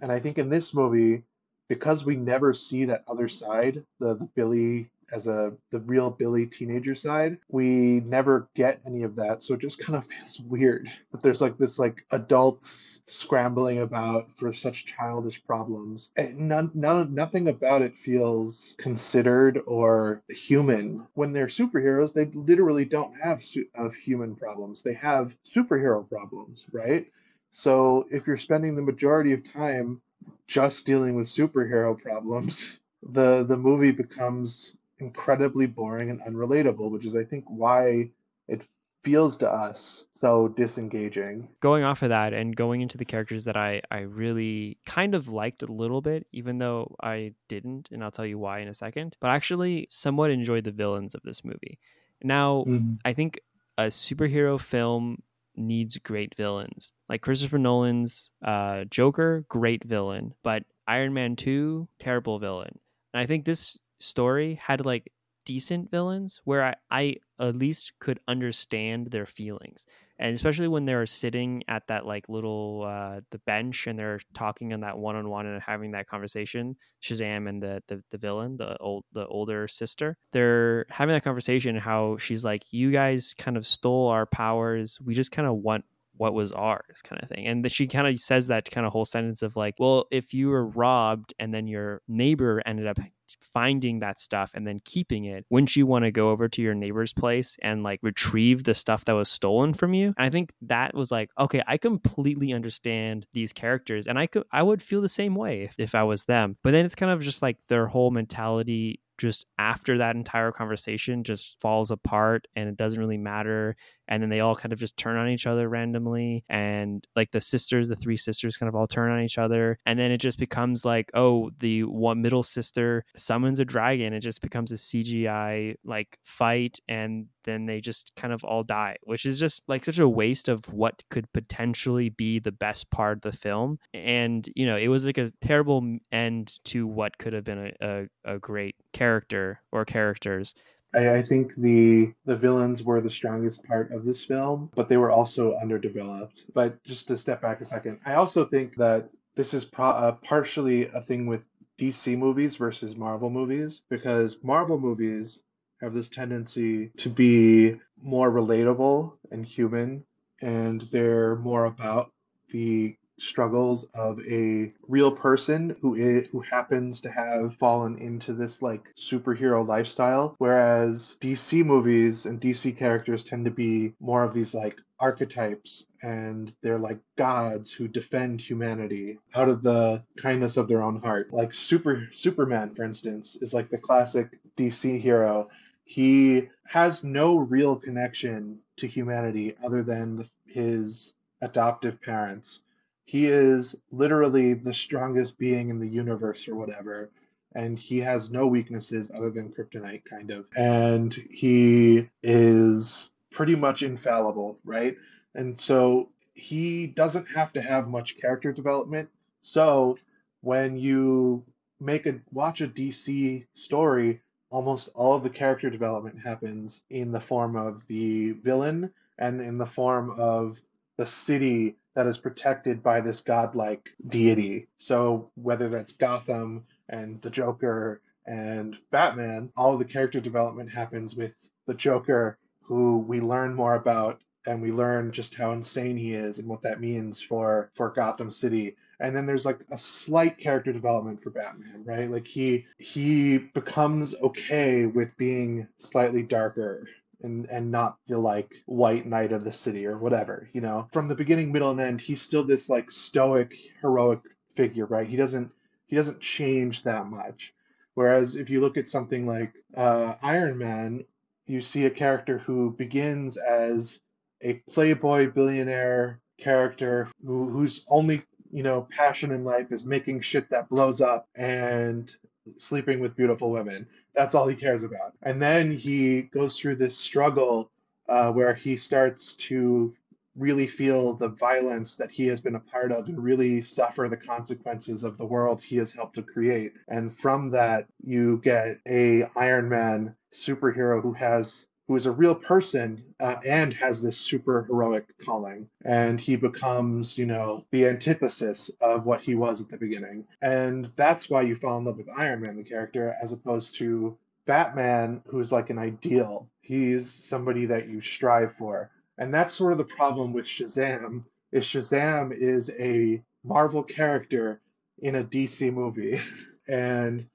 And 0.00 0.10
I 0.10 0.18
think 0.18 0.38
in 0.38 0.48
this 0.48 0.74
movie, 0.74 1.22
because 1.68 2.04
we 2.04 2.16
never 2.16 2.52
see 2.52 2.86
that 2.86 3.04
other 3.08 3.28
side, 3.28 3.84
the, 4.00 4.14
the 4.14 4.28
Billy 4.34 4.90
as 5.12 5.26
a 5.26 5.52
the 5.70 5.80
real 5.80 6.10
Billy 6.10 6.46
teenager 6.46 6.94
side, 6.94 7.38
we 7.48 8.00
never 8.00 8.48
get 8.54 8.80
any 8.86 9.02
of 9.02 9.16
that. 9.16 9.42
So 9.42 9.54
it 9.54 9.60
just 9.60 9.78
kind 9.78 9.96
of 9.96 10.06
feels 10.08 10.40
weird 10.40 10.90
that 11.12 11.22
there's 11.22 11.40
like 11.40 11.58
this 11.58 11.78
like 11.78 12.04
adults 12.10 13.00
scrambling 13.06 13.80
about 13.80 14.28
for 14.36 14.52
such 14.52 14.84
childish 14.84 15.44
problems. 15.44 16.10
And 16.16 16.48
none, 16.48 16.70
none 16.74 17.14
nothing 17.14 17.48
about 17.48 17.82
it 17.82 17.96
feels 17.96 18.74
considered 18.78 19.60
or 19.66 20.22
human. 20.28 21.06
When 21.14 21.32
they're 21.32 21.46
superheroes, 21.46 22.12
they 22.12 22.26
literally 22.26 22.84
don't 22.84 23.14
have 23.20 23.42
su- 23.42 23.68
of 23.74 23.94
human 23.94 24.36
problems. 24.36 24.80
They 24.80 24.94
have 24.94 25.34
superhero 25.44 26.08
problems, 26.08 26.66
right? 26.72 27.06
So 27.50 28.06
if 28.10 28.26
you're 28.26 28.36
spending 28.36 28.74
the 28.74 28.82
majority 28.82 29.32
of 29.32 29.44
time 29.44 30.00
just 30.46 30.86
dealing 30.86 31.14
with 31.14 31.26
superhero 31.26 31.96
problems, 31.96 32.72
the 33.02 33.44
the 33.44 33.56
movie 33.56 33.92
becomes 33.92 34.74
incredibly 34.98 35.66
boring 35.66 36.10
and 36.10 36.20
unrelatable, 36.22 36.90
which 36.90 37.04
is 37.04 37.16
I 37.16 37.24
think 37.24 37.44
why 37.48 38.10
it 38.48 38.66
feels 39.02 39.36
to 39.38 39.50
us 39.50 40.04
so 40.20 40.48
disengaging. 40.56 41.48
Going 41.60 41.84
off 41.84 42.02
of 42.02 42.08
that 42.08 42.32
and 42.32 42.56
going 42.56 42.80
into 42.80 42.96
the 42.96 43.04
characters 43.04 43.44
that 43.44 43.58
I, 43.58 43.82
I 43.90 44.00
really 44.00 44.78
kind 44.86 45.14
of 45.14 45.28
liked 45.28 45.62
a 45.62 45.70
little 45.70 46.00
bit, 46.00 46.26
even 46.32 46.58
though 46.58 46.96
I 47.02 47.34
didn't, 47.48 47.90
and 47.92 48.02
I'll 48.02 48.10
tell 48.10 48.24
you 48.24 48.38
why 48.38 48.60
in 48.60 48.68
a 48.68 48.74
second, 48.74 49.18
but 49.20 49.28
actually 49.28 49.86
somewhat 49.90 50.30
enjoyed 50.30 50.64
the 50.64 50.72
villains 50.72 51.14
of 51.14 51.22
this 51.22 51.44
movie. 51.44 51.78
Now, 52.22 52.64
mm-hmm. 52.66 52.94
I 53.04 53.12
think 53.12 53.38
a 53.76 53.84
superhero 53.84 54.58
film 54.58 55.22
needs 55.56 55.98
great 55.98 56.34
villains. 56.36 56.92
Like 57.06 57.20
Christopher 57.20 57.58
Nolan's 57.58 58.32
uh, 58.42 58.84
Joker, 58.84 59.44
great 59.48 59.84
villain, 59.84 60.32
but 60.42 60.64
Iron 60.86 61.12
Man 61.12 61.36
2, 61.36 61.86
terrible 61.98 62.38
villain. 62.38 62.78
And 63.12 63.20
I 63.20 63.26
think 63.26 63.44
this 63.44 63.78
story 64.04 64.58
had 64.62 64.84
like 64.84 65.10
decent 65.44 65.90
villains 65.90 66.40
where 66.44 66.64
I, 66.64 66.74
I 66.90 67.16
at 67.38 67.56
least 67.56 67.92
could 67.98 68.20
understand 68.26 69.10
their 69.10 69.26
feelings. 69.26 69.84
And 70.18 70.32
especially 70.32 70.68
when 70.68 70.84
they're 70.84 71.06
sitting 71.06 71.64
at 71.66 71.88
that 71.88 72.06
like 72.06 72.28
little 72.28 72.84
uh 72.86 73.20
the 73.30 73.40
bench 73.40 73.88
and 73.88 73.98
they're 73.98 74.20
talking 74.32 74.72
on 74.72 74.80
that 74.80 74.96
one-on-one 74.96 75.44
and 75.44 75.60
having 75.60 75.90
that 75.90 76.08
conversation 76.08 76.76
shazam 77.02 77.48
and 77.48 77.60
the, 77.60 77.82
the 77.88 78.00
the 78.12 78.18
villain 78.18 78.56
the 78.56 78.76
old 78.78 79.04
the 79.12 79.26
older 79.26 79.66
sister 79.66 80.16
they're 80.30 80.86
having 80.88 81.14
that 81.14 81.24
conversation 81.24 81.74
how 81.76 82.16
she's 82.16 82.44
like 82.44 82.62
you 82.70 82.92
guys 82.92 83.34
kind 83.36 83.56
of 83.56 83.66
stole 83.66 84.08
our 84.08 84.24
powers. 84.24 84.98
We 85.04 85.14
just 85.14 85.32
kind 85.32 85.48
of 85.48 85.56
want 85.56 85.84
what 86.16 86.34
was 86.34 86.52
ours 86.52 87.00
kind 87.02 87.22
of 87.22 87.28
thing 87.28 87.46
and 87.46 87.70
she 87.70 87.86
kind 87.86 88.06
of 88.06 88.18
says 88.18 88.46
that 88.48 88.70
kind 88.70 88.86
of 88.86 88.92
whole 88.92 89.04
sentence 89.04 89.42
of 89.42 89.56
like 89.56 89.74
well 89.78 90.06
if 90.10 90.32
you 90.32 90.48
were 90.48 90.66
robbed 90.66 91.34
and 91.38 91.52
then 91.52 91.66
your 91.66 92.02
neighbor 92.08 92.62
ended 92.66 92.86
up 92.86 92.98
finding 93.40 94.00
that 94.00 94.20
stuff 94.20 94.50
and 94.54 94.66
then 94.66 94.78
keeping 94.84 95.24
it 95.24 95.44
wouldn't 95.50 95.74
you 95.74 95.86
want 95.86 96.04
to 96.04 96.10
go 96.10 96.30
over 96.30 96.48
to 96.48 96.62
your 96.62 96.74
neighbor's 96.74 97.12
place 97.12 97.56
and 97.62 97.82
like 97.82 97.98
retrieve 98.02 98.64
the 98.64 98.74
stuff 98.74 99.04
that 99.06 99.12
was 99.12 99.30
stolen 99.30 99.72
from 99.72 99.94
you? 99.94 100.08
And 100.18 100.26
i 100.26 100.30
think 100.30 100.52
that 100.62 100.94
was 100.94 101.10
like 101.10 101.30
okay 101.38 101.62
i 101.66 101.78
completely 101.78 102.52
understand 102.52 103.26
these 103.32 103.52
characters 103.52 104.06
and 104.06 104.18
i 104.18 104.26
could 104.26 104.44
i 104.52 104.62
would 104.62 104.82
feel 104.82 105.00
the 105.00 105.08
same 105.08 105.34
way 105.34 105.62
if, 105.62 105.78
if 105.78 105.94
i 105.94 106.02
was 106.02 106.24
them 106.24 106.56
but 106.62 106.72
then 106.72 106.84
it's 106.84 106.94
kind 106.94 107.12
of 107.12 107.22
just 107.22 107.42
like 107.42 107.56
their 107.68 107.86
whole 107.86 108.10
mentality 108.10 109.00
just 109.18 109.46
after 109.58 109.98
that 109.98 110.16
entire 110.16 110.52
conversation 110.52 111.22
just 111.22 111.60
falls 111.60 111.90
apart 111.90 112.46
and 112.56 112.68
it 112.68 112.76
doesn't 112.76 112.98
really 112.98 113.18
matter 113.18 113.76
and 114.08 114.22
then 114.22 114.30
they 114.30 114.40
all 114.40 114.54
kind 114.54 114.72
of 114.72 114.78
just 114.78 114.96
turn 114.96 115.16
on 115.16 115.28
each 115.28 115.46
other 115.46 115.68
randomly 115.68 116.44
and 116.48 117.06
like 117.16 117.30
the 117.30 117.40
sisters 117.40 117.88
the 117.88 117.96
three 117.96 118.16
sisters 118.16 118.56
kind 118.56 118.68
of 118.68 118.74
all 118.74 118.86
turn 118.86 119.10
on 119.10 119.20
each 119.20 119.38
other 119.38 119.78
and 119.86 119.98
then 119.98 120.10
it 120.10 120.18
just 120.18 120.38
becomes 120.38 120.84
like 120.84 121.10
oh 121.14 121.50
the 121.58 121.82
one 121.84 122.22
middle 122.22 122.42
sister 122.42 123.04
summons 123.16 123.60
a 123.60 123.64
dragon 123.64 124.12
it 124.12 124.20
just 124.20 124.40
becomes 124.40 124.72
a 124.72 124.76
cgi 124.76 125.74
like 125.84 126.18
fight 126.24 126.78
and 126.88 127.26
then 127.44 127.66
they 127.66 127.80
just 127.80 128.12
kind 128.16 128.32
of 128.32 128.42
all 128.44 128.62
die 128.62 128.96
which 129.02 129.26
is 129.26 129.38
just 129.38 129.62
like 129.68 129.84
such 129.84 129.98
a 129.98 130.08
waste 130.08 130.48
of 130.48 130.64
what 130.72 131.02
could 131.10 131.30
potentially 131.32 132.08
be 132.08 132.38
the 132.38 132.52
best 132.52 132.90
part 132.90 133.18
of 133.18 133.22
the 133.22 133.36
film 133.36 133.78
and 133.92 134.48
you 134.54 134.66
know 134.66 134.76
it 134.76 134.88
was 134.88 135.04
like 135.06 135.18
a 135.18 135.32
terrible 135.40 135.98
end 136.10 136.54
to 136.64 136.86
what 136.86 137.16
could 137.18 137.32
have 137.32 137.44
been 137.44 137.72
a, 137.80 137.86
a, 138.26 138.34
a 138.34 138.38
great 138.38 138.76
character 138.92 139.60
or 139.72 139.84
characters 139.84 140.54
I, 140.94 141.16
I 141.16 141.22
think 141.22 141.54
the 141.56 142.12
the 142.24 142.36
villains 142.36 142.82
were 142.82 143.00
the 143.00 143.10
strongest 143.10 143.64
part 143.64 143.92
of 143.92 144.04
this 144.04 144.24
film, 144.24 144.70
but 144.74 144.88
they 144.88 144.96
were 144.96 145.10
also 145.10 145.56
underdeveloped. 145.56 146.44
But 146.52 146.82
just 146.84 147.08
to 147.08 147.16
step 147.16 147.42
back 147.42 147.60
a 147.60 147.64
second, 147.64 148.00
I 148.04 148.14
also 148.14 148.44
think 148.46 148.76
that 148.76 149.10
this 149.34 149.54
is 149.54 149.64
pro- 149.64 149.86
uh, 149.86 150.12
partially 150.12 150.86
a 150.86 151.00
thing 151.00 151.26
with 151.26 151.42
DC 151.78 152.16
movies 152.16 152.56
versus 152.56 152.96
Marvel 152.96 153.30
movies 153.30 153.82
because 153.88 154.38
Marvel 154.42 154.78
movies 154.78 155.42
have 155.80 155.92
this 155.92 156.08
tendency 156.08 156.90
to 156.96 157.10
be 157.10 157.76
more 158.00 158.30
relatable 158.30 159.12
and 159.30 159.44
human, 159.44 160.04
and 160.40 160.80
they're 160.80 161.36
more 161.36 161.64
about 161.64 162.12
the 162.50 162.96
struggles 163.18 163.84
of 163.94 164.20
a 164.26 164.72
real 164.88 165.10
person 165.10 165.76
who 165.80 165.94
is, 165.94 166.28
who 166.28 166.40
happens 166.40 167.00
to 167.00 167.10
have 167.10 167.56
fallen 167.56 167.98
into 167.98 168.32
this 168.32 168.62
like 168.62 168.92
superhero 168.96 169.66
lifestyle. 169.66 170.34
Whereas 170.38 171.16
DC 171.20 171.64
movies 171.64 172.26
and 172.26 172.40
DC 172.40 172.76
characters 172.76 173.24
tend 173.24 173.44
to 173.44 173.50
be 173.50 173.92
more 174.00 174.24
of 174.24 174.34
these 174.34 174.54
like 174.54 174.78
archetypes 175.00 175.86
and 176.02 176.52
they're 176.62 176.78
like 176.78 176.98
gods 177.16 177.72
who 177.72 177.88
defend 177.88 178.40
humanity 178.40 179.18
out 179.34 179.48
of 179.48 179.62
the 179.62 180.02
kindness 180.16 180.56
of 180.56 180.68
their 180.68 180.82
own 180.82 181.00
heart. 181.00 181.32
Like 181.32 181.52
super 181.52 182.08
superman 182.12 182.74
for 182.74 182.84
instance 182.84 183.36
is 183.40 183.54
like 183.54 183.70
the 183.70 183.78
classic 183.78 184.38
DC 184.56 185.00
hero. 185.00 185.48
He 185.84 186.48
has 186.66 187.04
no 187.04 187.38
real 187.38 187.76
connection 187.76 188.60
to 188.76 188.86
humanity 188.86 189.54
other 189.62 189.82
than 189.82 190.28
his 190.46 191.12
adoptive 191.42 192.00
parents 192.00 192.62
he 193.04 193.26
is 193.26 193.76
literally 193.90 194.54
the 194.54 194.74
strongest 194.74 195.38
being 195.38 195.68
in 195.68 195.78
the 195.78 195.88
universe 195.88 196.48
or 196.48 196.54
whatever 196.54 197.10
and 197.54 197.78
he 197.78 198.00
has 198.00 198.30
no 198.30 198.46
weaknesses 198.46 199.10
other 199.14 199.30
than 199.30 199.52
kryptonite 199.52 200.04
kind 200.04 200.30
of. 200.30 200.46
And 200.56 201.14
he 201.30 202.08
is 202.22 203.12
pretty 203.30 203.54
much 203.54 203.82
infallible 203.82 204.58
right? 204.64 204.96
And 205.34 205.60
so 205.60 206.10
he 206.34 206.86
doesn't 206.86 207.26
have 207.26 207.52
to 207.52 207.62
have 207.62 207.88
much 207.88 208.18
character 208.20 208.52
development. 208.52 209.08
So 209.40 209.98
when 210.40 210.76
you 210.76 211.44
make 211.80 212.06
a 212.06 212.20
watch 212.32 212.60
a 212.60 212.68
dc 212.68 213.46
story 213.54 214.20
almost 214.50 214.88
all 214.94 215.16
of 215.16 215.24
the 215.24 215.30
character 215.30 215.68
development 215.68 216.16
happens 216.20 216.82
in 216.88 217.10
the 217.10 217.20
form 217.20 217.56
of 217.56 217.84
the 217.88 218.30
villain 218.30 218.90
and 219.18 219.40
in 219.40 219.58
the 219.58 219.66
form 219.66 220.10
of 220.10 220.60
the 220.96 221.06
city 221.06 221.76
that 221.94 222.06
is 222.06 222.18
protected 222.18 222.82
by 222.82 223.00
this 223.00 223.20
godlike 223.20 223.90
deity. 224.08 224.66
So 224.76 225.30
whether 225.34 225.68
that's 225.68 225.92
Gotham 225.92 226.64
and 226.88 227.20
the 227.22 227.30
Joker 227.30 228.00
and 228.26 228.76
Batman, 228.90 229.50
all 229.56 229.76
the 229.76 229.84
character 229.84 230.20
development 230.20 230.72
happens 230.72 231.14
with 231.14 231.34
the 231.66 231.74
Joker, 231.74 232.38
who 232.62 232.98
we 232.98 233.20
learn 233.20 233.54
more 233.54 233.74
about 233.74 234.20
and 234.46 234.60
we 234.60 234.72
learn 234.72 235.10
just 235.10 235.34
how 235.34 235.52
insane 235.52 235.96
he 235.96 236.14
is 236.14 236.38
and 236.38 236.48
what 236.48 236.62
that 236.62 236.80
means 236.80 237.20
for 237.20 237.70
for 237.74 237.90
Gotham 237.90 238.30
City. 238.30 238.76
And 239.00 239.14
then 239.14 239.26
there's 239.26 239.44
like 239.44 239.60
a 239.70 239.78
slight 239.78 240.38
character 240.38 240.72
development 240.72 241.22
for 241.22 241.30
Batman, 241.30 241.82
right? 241.84 242.10
Like 242.10 242.26
he 242.26 242.66
he 242.78 243.38
becomes 243.38 244.14
okay 244.16 244.86
with 244.86 245.16
being 245.16 245.68
slightly 245.78 246.22
darker 246.22 246.86
and 247.24 247.46
and 247.50 247.70
not 247.70 247.96
the 248.06 248.18
like 248.18 248.54
white 248.66 249.06
knight 249.06 249.32
of 249.32 249.42
the 249.42 249.52
city 249.52 249.86
or 249.86 249.98
whatever 249.98 250.48
you 250.52 250.60
know? 250.60 250.88
From 250.92 251.08
the 251.08 251.14
beginning 251.16 251.52
middle 251.52 251.70
and 251.70 251.80
end 251.80 252.00
he's 252.00 252.22
still 252.22 252.44
this 252.44 252.68
like 252.68 252.90
stoic 252.90 253.52
heroic 253.80 254.20
figure 254.54 254.86
right? 254.86 255.08
He 255.08 255.16
doesn't 255.16 255.50
he 255.86 255.96
doesn't 255.96 256.20
change 256.20 256.84
that 256.84 257.06
much. 257.06 257.54
Whereas 257.94 258.36
if 258.36 258.50
you 258.50 258.60
look 258.60 258.76
at 258.76 258.88
something 258.88 259.26
like 259.26 259.52
uh, 259.76 260.14
iron 260.22 260.58
man 260.58 261.04
you 261.46 261.60
see 261.60 261.86
a 261.86 261.90
character 261.90 262.38
who 262.38 262.70
begins 262.70 263.36
as 263.36 263.98
a 264.40 264.54
playboy 264.70 265.30
billionaire 265.30 266.20
character 266.38 267.08
who, 267.24 267.48
whose 267.48 267.84
only 267.88 268.22
you 268.50 268.62
know 268.62 268.86
passion 268.90 269.30
in 269.30 269.44
life 269.44 269.72
is 269.72 269.84
making 269.84 270.20
shit 270.20 270.50
that 270.50 270.68
blows 270.68 271.00
up 271.00 271.28
and 271.34 272.14
sleeping 272.56 273.00
with 273.00 273.16
beautiful 273.16 273.50
women. 273.50 273.86
That's 274.14 274.34
all 274.34 274.46
he 274.46 274.56
cares 274.56 274.82
about. 274.82 275.14
And 275.22 275.40
then 275.40 275.72
he 275.72 276.22
goes 276.22 276.58
through 276.58 276.76
this 276.76 276.96
struggle 276.96 277.70
uh, 278.08 278.32
where 278.32 278.54
he 278.54 278.76
starts 278.76 279.34
to 279.34 279.94
really 280.36 280.66
feel 280.66 281.14
the 281.14 281.28
violence 281.28 281.94
that 281.94 282.10
he 282.10 282.26
has 282.26 282.40
been 282.40 282.56
a 282.56 282.60
part 282.60 282.90
of 282.90 283.06
and 283.06 283.22
really 283.22 283.60
suffer 283.60 284.08
the 284.08 284.16
consequences 284.16 285.04
of 285.04 285.16
the 285.16 285.24
world 285.24 285.62
he 285.62 285.76
has 285.76 285.92
helped 285.92 286.16
to 286.16 286.22
create. 286.22 286.72
And 286.88 287.16
from 287.16 287.50
that, 287.50 287.86
you 288.02 288.38
get 288.38 288.80
a 288.86 289.24
Iron 289.36 289.68
Man 289.68 290.16
superhero 290.32 291.00
who 291.00 291.12
has 291.12 291.66
who 291.86 291.94
is 291.96 292.06
a 292.06 292.12
real 292.12 292.34
person 292.34 293.04
uh, 293.20 293.36
and 293.44 293.72
has 293.74 294.00
this 294.00 294.16
super 294.16 294.64
heroic 294.64 295.06
calling. 295.18 295.68
And 295.84 296.18
he 296.20 296.36
becomes, 296.36 297.18
you 297.18 297.26
know, 297.26 297.64
the 297.70 297.86
antithesis 297.86 298.70
of 298.80 299.04
what 299.04 299.20
he 299.20 299.34
was 299.34 299.60
at 299.60 299.68
the 299.68 299.76
beginning. 299.76 300.26
And 300.40 300.90
that's 300.96 301.28
why 301.28 301.42
you 301.42 301.56
fall 301.56 301.78
in 301.78 301.84
love 301.84 301.98
with 301.98 302.08
Iron 302.16 302.40
Man, 302.40 302.56
the 302.56 302.64
character, 302.64 303.14
as 303.22 303.32
opposed 303.32 303.76
to 303.76 304.16
Batman, 304.46 305.22
who's 305.26 305.52
like 305.52 305.70
an 305.70 305.78
ideal. 305.78 306.48
He's 306.60 307.10
somebody 307.10 307.66
that 307.66 307.88
you 307.88 308.00
strive 308.00 308.54
for. 308.54 308.90
And 309.18 309.32
that's 309.32 309.54
sort 309.54 309.72
of 309.72 309.78
the 309.78 309.84
problem 309.84 310.32
with 310.32 310.46
Shazam, 310.46 311.24
is 311.52 311.64
Shazam 311.64 312.32
is 312.32 312.70
a 312.78 313.22
Marvel 313.44 313.82
character 313.82 314.60
in 314.98 315.16
a 315.16 315.24
DC 315.24 315.72
movie. 315.72 316.20
and 316.68 317.26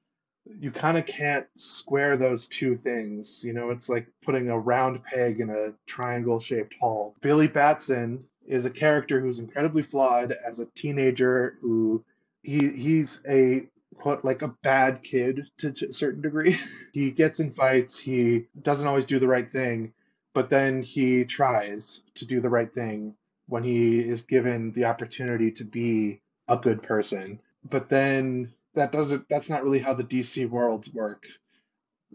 you 0.46 0.72
kind 0.72 0.98
of 0.98 1.06
can't 1.06 1.48
square 1.56 2.18
those 2.18 2.48
two 2.48 2.76
things. 2.76 3.44
You 3.44 3.54
know, 3.54 3.70
it's 3.70 3.90
like 3.90 4.08
putting 4.24 4.50
a 4.50 4.60
round 4.60 5.04
peg 5.04 5.40
in 5.40 5.50
a 5.50 5.74
triangle 5.86 6.40
shaped 6.40 6.76
hole. 6.80 7.16
Billy 7.22 7.48
Batson 7.48 8.24
is 8.48 8.66
a 8.66 8.70
character 8.70 9.20
who's 9.20 9.40
incredibly 9.40 9.84
flawed 9.84 10.32
as 10.32 10.60
a 10.60 10.66
teenager 10.66 11.58
who 11.62 12.04
he 12.42 12.70
he's 12.70 13.22
a 13.28 13.68
quote 13.96 14.24
like 14.24 14.42
a 14.42 14.56
bad 14.64 15.04
kid 15.04 15.48
to, 15.58 15.72
to 15.72 15.88
a 15.88 15.94
certain 15.94 16.22
degree. 16.22 16.58
he 16.94 17.12
gets 17.12 17.40
in 17.40 17.54
fights, 17.54 18.00
he 18.00 18.48
doesn't 18.62 18.88
always 18.88 19.06
do 19.06 19.20
the 19.20 19.28
right 19.28 19.52
thing, 19.52 19.94
but 20.34 20.50
then 20.50 20.82
he 20.82 21.26
tries 21.26 22.02
to 22.16 22.26
do 22.26 22.40
the 22.40 22.50
right 22.50 22.74
thing 22.74 23.16
when 23.48 23.64
he 23.64 24.00
is 24.00 24.22
given 24.22 24.72
the 24.74 24.86
opportunity 24.86 25.52
to 25.52 25.64
be 25.64 26.22
a 26.48 26.58
good 26.58 26.82
person. 26.82 27.40
But 27.64 27.90
then 27.90 28.54
that 28.76 28.92
doesn't 28.92 29.28
that's 29.30 29.50
not 29.50 29.64
really 29.64 29.80
how 29.80 29.94
the 29.94 30.04
DC 30.04 30.50
worlds 30.50 30.94
work. 30.94 31.28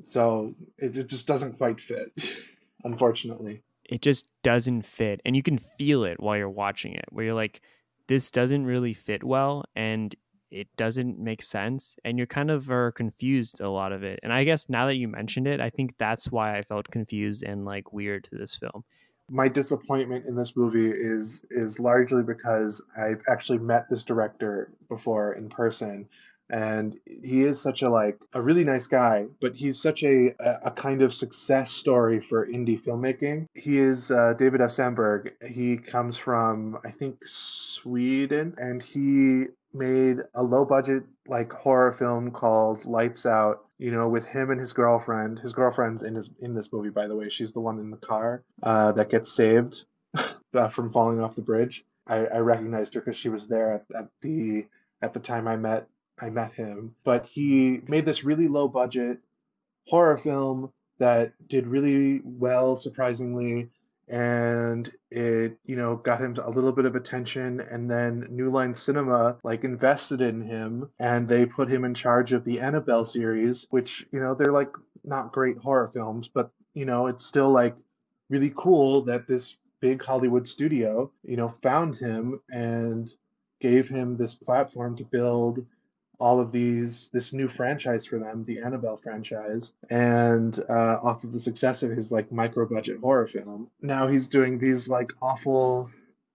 So 0.01 0.55
it, 0.79 0.97
it 0.97 1.07
just 1.07 1.27
doesn't 1.27 1.59
quite 1.59 1.81
fit, 1.81 2.11
unfortunately. 2.85 3.63
It 3.85 4.03
just 4.03 4.29
doesn't 4.43 4.83
fit. 4.83 5.21
And 5.25 5.37
you 5.37 5.43
can 5.43 5.59
feel 5.59 6.05
it 6.05 6.19
while 6.19 6.37
you're 6.37 6.49
watching 6.49 6.95
it, 6.95 7.05
where 7.11 7.27
you're 7.27 7.35
like, 7.35 7.61
this 8.09 8.31
doesn't 8.31 8.65
really 8.65 8.95
fit 8.95 9.23
well. 9.23 9.65
And 9.77 10.15
it 10.55 10.69
doesn't 10.77 11.19
make 11.19 11.43
sense 11.43 11.97
and 12.05 12.17
you're 12.17 12.29
kind 12.29 12.51
of 12.51 12.71
are 12.71 12.93
confused 12.93 13.61
a 13.61 13.69
lot 13.69 13.93
of 13.93 14.05
it 14.05 14.21
and 14.23 14.33
i 14.33 14.45
guess 14.45 14.69
now 14.69 14.87
that 14.87 14.97
you 14.97 15.09
mentioned 15.09 15.49
it 15.49 15.61
i 15.61 15.69
think 15.69 15.93
that's 15.99 16.31
why 16.31 16.57
i 16.57 16.63
felt 16.63 16.89
confused 16.91 17.43
and 17.43 17.65
like 17.65 17.93
weird 17.93 18.23
to 18.25 18.37
this 18.37 18.55
film 18.55 18.85
my 19.31 19.49
disappointment 19.49 20.25
in 20.27 20.37
this 20.37 20.57
movie 20.57 20.91
is 20.91 21.45
is 21.51 21.81
largely 21.81 22.23
because 22.23 22.81
i've 22.97 23.21
actually 23.29 23.59
met 23.59 23.89
this 23.91 24.05
director 24.05 24.71
before 24.89 25.33
in 25.33 25.49
person 25.49 26.09
and 26.55 27.01
he 27.05 27.43
is 27.43 27.61
such 27.61 27.83
a 27.83 27.91
like 27.91 28.17
a 28.33 28.41
really 28.41 28.65
nice 28.65 28.87
guy 28.87 29.27
but 29.41 29.55
he's 29.55 29.81
such 29.81 30.05
a 30.05 30.33
a 30.65 30.71
kind 30.71 31.03
of 31.03 31.13
success 31.13 31.73
story 31.73 32.21
for 32.21 32.47
indie 32.47 32.81
filmmaking 32.81 33.47
he 33.55 33.79
is 33.79 34.13
uh, 34.13 34.33
david 34.35 34.61
f 34.61 34.71
sandberg 34.71 35.33
he 35.47 35.77
comes 35.77 36.17
from 36.17 36.79
i 36.85 36.91
think 36.91 37.19
sweden 37.25 38.55
and 38.57 38.83
he 38.83 39.47
made 39.75 40.21
a 40.35 40.43
low 40.43 40.65
budget 40.65 41.03
like 41.27 41.53
horror 41.53 41.91
film 41.91 42.31
called 42.31 42.85
Lights 42.85 43.27
Out. 43.27 43.65
You 43.79 43.91
know, 43.91 44.09
with 44.09 44.25
him 44.25 44.51
and 44.51 44.61
his 44.61 44.73
girlfriend. 44.73 45.41
His 45.41 45.53
girlfriend's 45.53 46.05
in 46.05 46.15
his 46.15 46.31
in 46.41 46.55
this 46.55 46.73
movie, 46.73 46.91
by 46.91 47.09
the 47.09 47.17
way. 47.17 47.29
She's 47.29 47.53
the 47.53 47.61
one 47.61 47.81
in 47.81 47.91
the 47.91 47.97
car 47.97 48.45
uh, 48.63 48.93
that 48.93 49.11
gets 49.11 49.33
saved 49.33 49.83
uh, 50.55 50.69
from 50.69 50.93
falling 50.93 51.21
off 51.21 51.35
the 51.35 51.43
bridge. 51.43 51.85
I, 52.07 52.27
I 52.27 52.39
recognized 52.39 52.95
her 52.95 53.01
because 53.01 53.17
she 53.17 53.31
was 53.31 53.49
there 53.49 53.75
at, 53.75 53.85
at 53.99 54.09
the 54.23 54.67
at 55.03 55.13
the 55.13 55.21
time 55.21 55.49
I 55.49 55.57
met 55.57 55.89
I 56.19 56.31
met 56.31 56.53
him. 56.53 56.95
But 57.05 57.27
he 57.27 57.81
made 57.89 58.05
this 58.05 58.25
really 58.25 58.49
low 58.49 58.69
budget 58.69 59.19
horror 59.87 60.17
film 60.17 60.73
that 60.99 61.33
did 61.49 61.67
really 61.67 62.21
well, 62.25 62.77
surprisingly 62.77 63.71
and 64.09 64.93
it 65.11 65.57
you 65.65 65.77
know 65.77 65.97
got 65.97 66.21
him 66.21 66.37
a 66.43 66.51
little 66.51 66.73
bit 66.73 66.85
of 66.85 66.95
attention 66.95 67.61
and 67.61 67.91
then 67.91 68.27
new 68.29 68.51
line 68.51 68.75
cinema 68.75 69.37
like 69.43 69.65
invested 69.65 70.21
in 70.21 70.43
him 70.43 70.91
and 70.99 71.27
they 71.27 71.47
put 71.47 71.71
him 71.71 71.85
in 71.85 71.95
charge 71.95 72.33
of 72.33 72.45
the 72.45 72.61
annabelle 72.61 73.05
series 73.05 73.67
which 73.71 74.07
you 74.13 74.21
know 74.21 74.35
they're 74.35 74.53
like 74.53 74.71
not 75.05 75.33
great 75.33 75.57
horror 75.57 75.91
films 75.93 76.29
but 76.29 76.51
you 76.75 76.85
know 76.85 77.07
it's 77.07 77.25
still 77.25 77.51
like 77.51 77.75
really 78.29 78.53
cool 78.57 79.01
that 79.01 79.27
this 79.27 79.57
big 79.81 80.03
hollywood 80.03 80.47
studio 80.47 81.11
you 81.23 81.37
know 81.37 81.49
found 81.49 81.97
him 81.97 82.39
and 82.51 83.15
gave 83.61 83.89
him 83.89 84.17
this 84.17 84.35
platform 84.35 84.95
to 84.95 85.05
build 85.05 85.65
all 86.19 86.41
of 86.41 86.53
these 86.53 87.09
this 87.13 87.33
new 87.33 87.49
franchise 87.49 88.07
for 88.07 88.19
them, 88.19 88.45
the 88.45 88.61
Annabelle 88.61 88.97
franchise, 88.97 89.73
and 89.91 90.59
uh, 90.69 90.99
off 91.03 91.25
of 91.25 91.33
the 91.33 91.41
success 91.41 91.83
of 91.83 91.91
his 91.91 92.13
like 92.13 92.31
micro 92.31 92.67
budget 92.67 92.99
horror 93.01 93.27
film. 93.27 93.71
Now 93.83 94.07
he's 94.09 94.29
doing 94.29 94.59
these 94.59 94.89
like 94.89 95.13
awful 95.21 95.91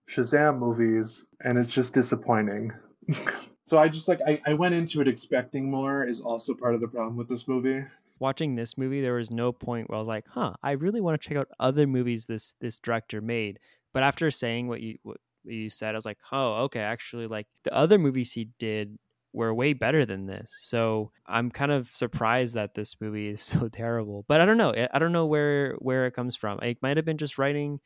Shazam 0.08 0.58
movies, 0.58 1.26
and 1.42 1.58
it's 1.58 1.74
just 1.74 1.94
disappointing. 1.94 2.72
so 3.66 3.78
I 3.78 3.88
just 3.88 4.08
like 4.08 4.20
I, 4.26 4.40
I 4.46 4.54
went 4.54 4.74
into 4.74 5.00
it 5.00 5.08
expecting 5.08 5.70
more 5.70 6.04
is 6.04 6.20
also 6.20 6.54
part 6.54 6.74
of 6.74 6.80
the 6.80 6.88
problem 6.88 7.16
with 7.16 7.28
this 7.28 7.48
movie. 7.48 7.84
Watching 8.18 8.54
this 8.54 8.76
movie, 8.76 9.00
there 9.00 9.14
was 9.14 9.30
no 9.30 9.50
point 9.50 9.88
where 9.88 9.96
I 9.96 10.00
was 10.00 10.08
like, 10.08 10.26
"Huh, 10.28 10.54
I 10.62 10.72
really 10.72 11.00
want 11.00 11.20
to 11.20 11.28
check 11.28 11.38
out 11.38 11.48
other 11.58 11.86
movies 11.86 12.26
this 12.26 12.54
this 12.60 12.78
director 12.78 13.20
made." 13.20 13.58
But 13.92 14.02
after 14.02 14.30
saying 14.30 14.68
what 14.68 14.82
you 14.82 14.98
what 15.02 15.18
you 15.44 15.70
said, 15.70 15.94
I 15.94 15.98
was 15.98 16.04
like, 16.04 16.18
"Oh, 16.30 16.64
okay, 16.64 16.80
actually, 16.80 17.26
like 17.26 17.46
the 17.64 17.72
other 17.74 17.98
movies 17.98 18.32
he 18.32 18.50
did 18.58 18.98
were 19.32 19.54
way 19.54 19.72
better 19.72 20.04
than 20.04 20.26
this. 20.26 20.52
So 20.58 21.12
I'm 21.26 21.50
kind 21.50 21.72
of 21.72 21.88
surprised 21.94 22.54
that 22.54 22.74
this 22.74 23.00
movie 23.00 23.28
is 23.28 23.42
so 23.42 23.68
terrible. 23.68 24.24
But 24.28 24.40
I 24.40 24.46
don't 24.46 24.58
know. 24.58 24.72
I 24.92 24.98
don't 24.98 25.12
know 25.12 25.26
where 25.26 25.74
where 25.78 26.06
it 26.06 26.14
comes 26.14 26.36
from. 26.36 26.58
It 26.60 26.78
might 26.82 26.96
have 26.96 27.06
been 27.06 27.18
just 27.18 27.38
writing. 27.38 27.80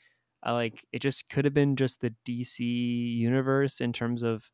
Uh, 0.47 0.53
like 0.53 0.85
it 0.93 1.01
just 1.01 1.31
could 1.31 1.45
have 1.47 1.55
been 1.55 1.75
just 1.77 2.01
the 2.01 2.15
DC 2.29 2.61
universe 2.61 3.81
in 3.81 3.93
terms 3.93 4.23
of 4.23 4.51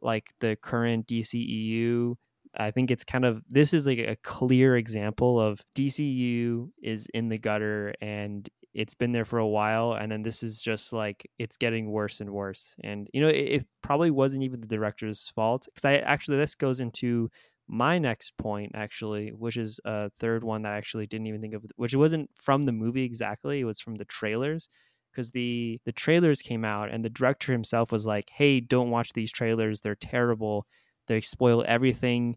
like 0.00 0.30
the 0.40 0.56
current 0.56 1.06
DCEU. 1.06 2.14
I 2.56 2.70
think 2.70 2.90
it's 2.90 3.04
kind 3.04 3.24
of 3.24 3.42
this 3.48 3.72
is 3.72 3.86
like 3.86 3.98
a 3.98 4.16
clear 4.22 4.76
example 4.76 5.40
of 5.40 5.62
DCU 5.74 6.70
is 6.82 7.06
in 7.14 7.28
the 7.28 7.38
gutter 7.38 7.94
and 8.00 8.48
it's 8.74 8.94
been 8.94 9.12
there 9.12 9.24
for 9.24 9.38
a 9.38 9.46
while 9.46 9.92
and 9.92 10.10
then 10.10 10.22
this 10.22 10.42
is 10.42 10.62
just 10.62 10.92
like 10.92 11.28
it's 11.38 11.56
getting 11.56 11.90
worse 11.90 12.20
and 12.20 12.30
worse 12.30 12.74
and 12.82 13.08
you 13.12 13.20
know 13.20 13.28
it, 13.28 13.34
it 13.60 13.66
probably 13.82 14.10
wasn't 14.10 14.42
even 14.42 14.60
the 14.60 14.66
director's 14.66 15.28
fault 15.34 15.66
because 15.66 15.84
i 15.84 15.96
actually 15.96 16.36
this 16.36 16.54
goes 16.54 16.80
into 16.80 17.30
my 17.68 17.98
next 17.98 18.36
point 18.38 18.72
actually 18.74 19.30
which 19.30 19.56
is 19.56 19.78
a 19.84 20.10
third 20.18 20.42
one 20.42 20.62
that 20.62 20.72
i 20.72 20.76
actually 20.76 21.06
didn't 21.06 21.26
even 21.26 21.40
think 21.40 21.54
of 21.54 21.64
which 21.76 21.94
wasn't 21.94 22.28
from 22.34 22.62
the 22.62 22.72
movie 22.72 23.04
exactly 23.04 23.60
it 23.60 23.64
was 23.64 23.80
from 23.80 23.96
the 23.96 24.04
trailers 24.06 24.68
because 25.10 25.30
the 25.30 25.78
the 25.84 25.92
trailers 25.92 26.42
came 26.42 26.64
out 26.64 26.90
and 26.90 27.04
the 27.04 27.10
director 27.10 27.52
himself 27.52 27.92
was 27.92 28.06
like 28.06 28.30
hey 28.30 28.60
don't 28.60 28.90
watch 28.90 29.12
these 29.12 29.32
trailers 29.32 29.80
they're 29.80 29.94
terrible 29.94 30.66
they 31.06 31.20
spoil 31.20 31.64
everything 31.66 32.36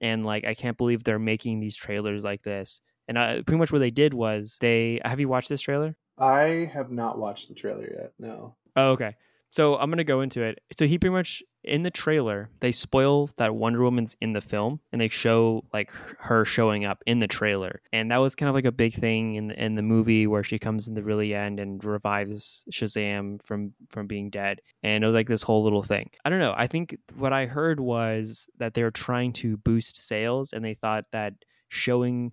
and 0.00 0.24
like 0.24 0.44
i 0.44 0.54
can't 0.54 0.76
believe 0.76 1.04
they're 1.04 1.18
making 1.18 1.60
these 1.60 1.76
trailers 1.76 2.24
like 2.24 2.42
this 2.42 2.80
and 3.08 3.18
uh, 3.18 3.34
pretty 3.42 3.58
much 3.58 3.72
what 3.72 3.78
they 3.78 3.90
did 3.90 4.14
was 4.14 4.58
they 4.60 5.00
have 5.04 5.20
you 5.20 5.28
watched 5.28 5.48
this 5.48 5.60
trailer? 5.60 5.96
I 6.18 6.70
have 6.72 6.90
not 6.90 7.18
watched 7.18 7.48
the 7.48 7.54
trailer 7.54 7.88
yet. 7.90 8.12
No. 8.18 8.56
Oh, 8.74 8.90
okay. 8.92 9.14
So 9.50 9.76
I'm 9.76 9.90
gonna 9.90 10.04
go 10.04 10.20
into 10.20 10.42
it. 10.42 10.58
So 10.78 10.86
he 10.86 10.98
pretty 10.98 11.14
much 11.14 11.42
in 11.64 11.82
the 11.82 11.90
trailer 11.90 12.50
they 12.60 12.70
spoil 12.72 13.30
that 13.38 13.54
Wonder 13.54 13.82
Woman's 13.82 14.14
in 14.20 14.34
the 14.34 14.40
film 14.40 14.80
and 14.92 15.00
they 15.00 15.08
show 15.08 15.64
like 15.72 15.90
her 16.18 16.44
showing 16.44 16.84
up 16.84 17.02
in 17.06 17.20
the 17.20 17.26
trailer, 17.26 17.80
and 17.92 18.10
that 18.10 18.18
was 18.18 18.34
kind 18.34 18.48
of 18.48 18.54
like 18.54 18.66
a 18.66 18.72
big 18.72 18.92
thing 18.92 19.34
in 19.36 19.48
the, 19.48 19.64
in 19.64 19.74
the 19.74 19.82
movie 19.82 20.26
where 20.26 20.44
she 20.44 20.58
comes 20.58 20.88
in 20.88 20.94
the 20.94 21.02
really 21.02 21.34
end 21.34 21.58
and 21.58 21.82
revives 21.84 22.64
Shazam 22.70 23.40
from 23.46 23.72
from 23.88 24.06
being 24.06 24.30
dead, 24.30 24.60
and 24.82 25.02
it 25.02 25.06
was 25.06 25.14
like 25.14 25.28
this 25.28 25.42
whole 25.42 25.64
little 25.64 25.82
thing. 25.82 26.10
I 26.24 26.30
don't 26.30 26.40
know. 26.40 26.54
I 26.56 26.66
think 26.66 26.98
what 27.16 27.32
I 27.32 27.46
heard 27.46 27.80
was 27.80 28.46
that 28.58 28.74
they 28.74 28.82
were 28.82 28.90
trying 28.90 29.32
to 29.34 29.56
boost 29.56 29.96
sales, 29.96 30.52
and 30.52 30.64
they 30.64 30.74
thought 30.74 31.04
that 31.12 31.32
showing 31.68 32.32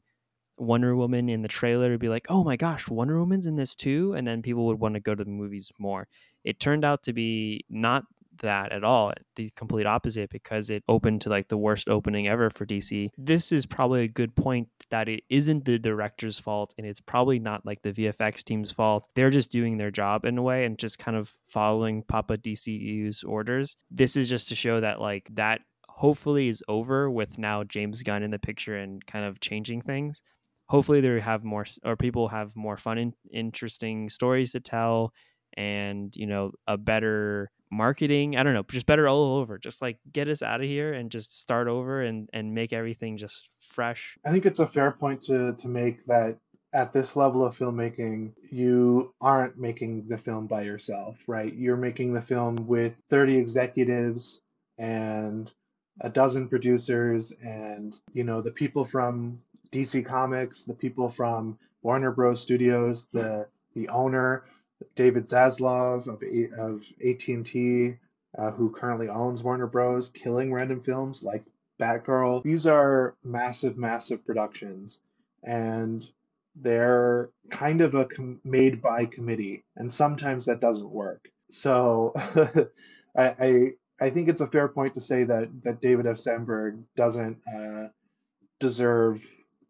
Wonder 0.58 0.96
Woman 0.96 1.30
in 1.30 1.42
the 1.42 1.48
trailer 1.48 1.92
would 1.92 2.00
be 2.00 2.10
like, 2.10 2.28
oh 2.30 2.44
my 2.44 2.56
gosh, 2.56 2.90
Wonder 2.90 3.20
Woman's 3.20 3.48
in 3.48 3.56
this 3.56 3.76
too. 3.76 4.14
And 4.14 4.28
then 4.28 4.42
people 4.42 4.66
would 4.68 4.80
want 4.80 4.96
to 4.96 5.00
go 5.00 5.16
to 5.16 5.24
the 5.24 5.30
movies 5.30 5.72
more. 5.78 6.08
It 6.44 6.60
turned 6.60 6.86
out 6.86 7.04
to 7.04 7.14
be 7.14 7.66
not 7.70 8.04
that 8.42 8.72
at 8.72 8.84
all, 8.84 9.14
the 9.36 9.50
complete 9.56 9.86
opposite, 9.86 10.30
because 10.30 10.70
it 10.70 10.84
opened 10.88 11.22
to 11.22 11.30
like 11.30 11.48
the 11.48 11.58
worst 11.58 11.88
opening 11.90 12.28
ever 12.28 12.50
for 12.50 12.66
DC. 12.66 13.10
This 13.18 13.52
is 13.52 13.66
probably 13.66 14.04
a 14.04 14.08
good 14.08 14.36
point 14.36 14.70
that 14.90 15.08
it 15.08 15.24
isn't 15.30 15.66
the 15.66 15.80
director's 15.80 16.40
fault 16.40 16.74
and 16.78 16.88
it's 16.88 17.02
probably 17.02 17.40
not 17.40 17.66
like 17.66 17.82
the 17.82 17.94
VFX 17.94 18.44
team's 18.44 18.72
fault. 18.72 19.08
They're 19.16 19.30
just 19.30 19.52
doing 19.52 19.78
their 19.78 19.92
job 19.92 20.26
in 20.26 20.38
a 20.38 20.42
way 20.42 20.66
and 20.66 20.78
just 20.78 21.00
kind 21.00 21.18
of 21.18 21.34
following 21.48 22.04
Papa 22.04 22.38
DCU's 22.38 23.24
orders. 23.24 23.78
This 23.92 24.16
is 24.16 24.30
just 24.30 24.50
to 24.50 24.56
show 24.56 24.80
that 24.80 25.02
like 25.02 25.30
that 25.34 25.62
hopefully 25.88 26.48
is 26.48 26.64
over 26.68 27.10
with 27.10 27.38
now 27.38 27.64
James 27.64 28.02
Gunn 28.04 28.24
in 28.24 28.32
the 28.32 28.40
picture 28.40 28.76
and 28.76 29.06
kind 29.06 29.26
of 29.26 29.40
changing 29.40 29.82
things 29.82 30.22
hopefully 30.70 31.02
they 31.02 31.20
have 31.20 31.44
more 31.44 31.66
or 31.84 31.96
people 31.96 32.30
have 32.30 32.56
more 32.56 32.78
fun 32.78 32.98
and 32.98 33.14
interesting 33.32 34.10
stories 34.10 34.52
to 34.54 34.60
tell 34.60 35.14
and 35.56 36.16
you 36.16 36.26
know 36.26 36.52
a 36.68 36.78
better 36.78 37.52
marketing 37.72 38.38
i 38.38 38.44
don't 38.44 38.54
know 38.54 38.64
just 38.70 38.86
better 38.86 39.08
all 39.08 39.38
over. 39.38 39.58
Just 39.58 39.82
like 39.82 40.00
get 40.12 40.28
us 40.28 40.42
out 40.42 40.62
of 40.62 40.68
here 40.68 40.94
and 40.94 41.12
just 41.12 41.38
start 41.38 41.68
over 41.68 42.02
and 42.02 42.30
and 42.34 42.54
make 42.54 42.74
everything 42.74 43.18
just 43.18 43.50
fresh. 43.62 44.18
I 44.26 44.32
think 44.32 44.46
it's 44.46 44.60
a 44.60 44.68
fair 44.68 44.92
point 44.92 45.22
to 45.24 45.54
to 45.54 45.68
make 45.68 46.06
that 46.08 46.38
at 46.74 46.92
this 46.92 47.16
level 47.16 47.46
of 47.46 47.58
filmmaking 47.58 48.34
you 48.52 49.14
aren't 49.22 49.60
making 49.60 50.08
the 50.08 50.18
film 50.18 50.48
by 50.48 50.64
yourself 50.64 51.18
right? 51.28 51.54
You're 51.54 51.78
making 51.78 52.14
the 52.14 52.22
film 52.22 52.68
with 52.68 52.96
30 53.10 53.38
executives 53.38 54.42
and 54.78 55.54
a 56.02 56.10
dozen 56.10 56.50
producers 56.50 57.32
and 57.44 57.98
you 58.14 58.24
know 58.24 58.42
the 58.42 58.52
people 58.52 58.86
from 58.86 59.40
DC 59.74 60.06
Comics, 60.06 60.64
the 60.64 60.74
people 60.74 61.10
from 61.10 61.58
Warner 61.82 62.12
Bros. 62.12 62.40
Studios, 62.42 63.08
the 63.12 63.48
the 63.74 63.90
owner, 63.90 64.46
David 64.96 65.26
Zaslav 65.26 66.08
of 66.08 66.22
of 66.60 66.84
AT 67.06 67.28
and 67.28 67.46
T, 67.46 67.96
uh, 68.38 68.52
who 68.52 68.70
currently 68.70 69.10
owns 69.10 69.44
Warner 69.44 69.68
Bros. 69.68 70.10
Killing 70.10 70.54
random 70.54 70.82
films 70.82 71.24
like 71.24 71.44
Batgirl. 71.80 72.44
These 72.44 72.68
are 72.68 73.16
massive, 73.24 73.78
massive 73.78 74.26
productions, 74.26 75.00
and 75.44 76.08
they're 76.56 77.32
kind 77.50 77.82
of 77.82 77.96
a 77.96 78.06
com- 78.06 78.40
made 78.44 78.82
by 78.82 79.06
committee, 79.06 79.64
and 79.76 79.92
sometimes 79.92 80.46
that 80.46 80.62
doesn't 80.62 80.90
work. 80.90 81.30
So 81.50 82.14
I, 83.18 83.24
I 83.40 83.74
I 84.00 84.10
think 84.10 84.30
it's 84.30 84.42
a 84.42 84.48
fair 84.48 84.68
point 84.68 84.94
to 84.96 85.02
say 85.02 85.24
that 85.24 85.50
that 85.64 85.82
David 85.82 86.06
F. 86.06 86.18
Sandberg 86.18 86.84
doesn't 86.96 87.40
uh, 87.48 87.88
deserve 88.60 89.24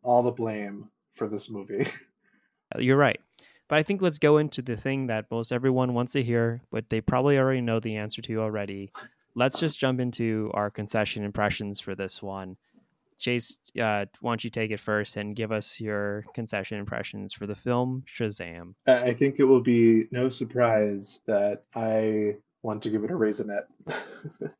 all 0.03 0.23
the 0.23 0.31
blame 0.31 0.89
for 1.13 1.27
this 1.27 1.49
movie. 1.49 1.87
You're 2.77 2.97
right. 2.97 3.19
But 3.67 3.79
I 3.79 3.83
think 3.83 4.01
let's 4.01 4.19
go 4.19 4.37
into 4.37 4.61
the 4.61 4.75
thing 4.75 5.07
that 5.07 5.25
most 5.31 5.51
everyone 5.51 5.93
wants 5.93 6.13
to 6.13 6.23
hear, 6.23 6.61
but 6.71 6.89
they 6.89 7.01
probably 7.01 7.37
already 7.37 7.61
know 7.61 7.79
the 7.79 7.95
answer 7.95 8.21
to 8.21 8.39
already. 8.39 8.91
Let's 9.35 9.59
just 9.59 9.79
jump 9.79 9.99
into 9.99 10.51
our 10.53 10.69
concession 10.69 11.23
impressions 11.23 11.79
for 11.79 11.95
this 11.95 12.21
one. 12.21 12.57
Chase, 13.17 13.57
uh, 13.79 14.05
why 14.19 14.31
don't 14.31 14.43
you 14.43 14.49
take 14.49 14.71
it 14.71 14.79
first 14.79 15.15
and 15.17 15.35
give 15.35 15.51
us 15.51 15.79
your 15.79 16.25
concession 16.33 16.77
impressions 16.77 17.33
for 17.33 17.47
the 17.47 17.55
film 17.55 18.03
Shazam? 18.05 18.73
I 18.85 19.13
think 19.13 19.39
it 19.39 19.45
will 19.45 19.61
be 19.61 20.07
no 20.11 20.29
surprise 20.29 21.19
that 21.25 21.63
I 21.73 22.35
want 22.63 22.81
to 22.83 22.89
give 22.89 23.03
it 23.03 23.11
a 23.11 23.13
raisinette. 23.13 23.65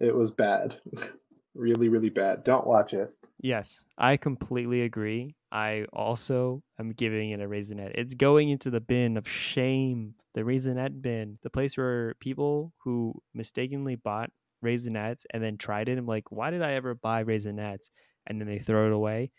it 0.00 0.14
was 0.14 0.30
bad. 0.30 0.76
really, 1.54 1.88
really 1.88 2.10
bad. 2.10 2.44
Don't 2.44 2.66
watch 2.66 2.94
it. 2.94 3.12
Yes, 3.38 3.84
I 3.98 4.16
completely 4.16 4.82
agree. 4.82 5.36
I 5.52 5.84
also 5.92 6.62
am 6.78 6.90
giving 6.92 7.30
it 7.30 7.40
a 7.40 7.46
raisinette. 7.46 7.92
It's 7.94 8.14
going 8.14 8.48
into 8.48 8.70
the 8.70 8.80
bin 8.80 9.16
of 9.16 9.28
shame, 9.28 10.14
the 10.34 10.40
raisinette 10.42 11.02
bin, 11.02 11.38
the 11.42 11.50
place 11.50 11.76
where 11.76 12.14
people 12.20 12.72
who 12.78 13.14
mistakenly 13.34 13.94
bought 13.96 14.30
raisinets 14.64 15.24
and 15.30 15.42
then 15.42 15.58
tried 15.58 15.88
it. 15.88 15.98
I'm 15.98 16.06
like, 16.06 16.32
why 16.32 16.50
did 16.50 16.62
I 16.62 16.72
ever 16.72 16.94
buy 16.94 17.24
raisinets? 17.24 17.90
And 18.26 18.40
then 18.40 18.48
they 18.48 18.58
throw 18.58 18.86
it 18.86 18.92
away 18.92 19.30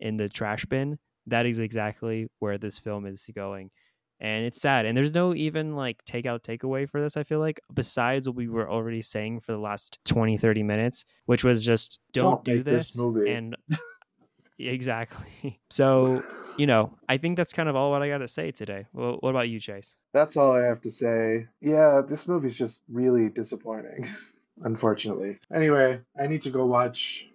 in 0.00 0.16
the 0.18 0.28
trash 0.28 0.66
bin. 0.66 0.98
That 1.26 1.46
is 1.46 1.58
exactly 1.58 2.28
where 2.38 2.58
this 2.58 2.78
film 2.78 3.06
is 3.06 3.26
going. 3.34 3.70
And 4.18 4.44
it's 4.44 4.60
sad. 4.60 4.86
And 4.86 4.96
there's 4.96 5.14
no 5.14 5.34
even 5.34 5.76
like 5.76 6.04
takeout 6.04 6.42
takeaway 6.42 6.88
for 6.88 7.00
this, 7.00 7.16
I 7.16 7.22
feel 7.22 7.38
like, 7.38 7.60
besides 7.72 8.26
what 8.26 8.36
we 8.36 8.48
were 8.48 8.70
already 8.70 9.02
saying 9.02 9.40
for 9.40 9.52
the 9.52 9.58
last 9.58 9.98
20, 10.06 10.38
30 10.38 10.62
minutes, 10.62 11.04
which 11.26 11.44
was 11.44 11.64
just 11.64 12.00
don't, 12.12 12.24
don't 12.24 12.44
do 12.44 12.62
this. 12.62 12.88
this 12.88 12.96
movie. 12.96 13.30
And 13.30 13.56
exactly. 14.58 15.60
So, 15.70 16.22
you 16.56 16.66
know, 16.66 16.96
I 17.08 17.18
think 17.18 17.36
that's 17.36 17.52
kind 17.52 17.68
of 17.68 17.76
all 17.76 17.90
what 17.90 18.02
I 18.02 18.08
got 18.08 18.18
to 18.18 18.28
say 18.28 18.50
today. 18.50 18.86
Well, 18.94 19.18
what 19.20 19.30
about 19.30 19.50
you, 19.50 19.60
Chase? 19.60 19.96
That's 20.14 20.38
all 20.38 20.52
I 20.52 20.62
have 20.62 20.80
to 20.82 20.90
say. 20.90 21.48
Yeah, 21.60 22.00
this 22.00 22.26
movie's 22.26 22.56
just 22.56 22.80
really 22.88 23.28
disappointing. 23.28 24.08
unfortunately. 24.62 25.38
Anyway, 25.54 26.00
I 26.18 26.26
need 26.26 26.42
to 26.42 26.50
go 26.50 26.66
watch 26.66 27.26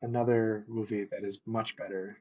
another 0.00 0.64
movie 0.68 1.04
that 1.04 1.24
is 1.24 1.40
much 1.46 1.76
better. 1.76 2.18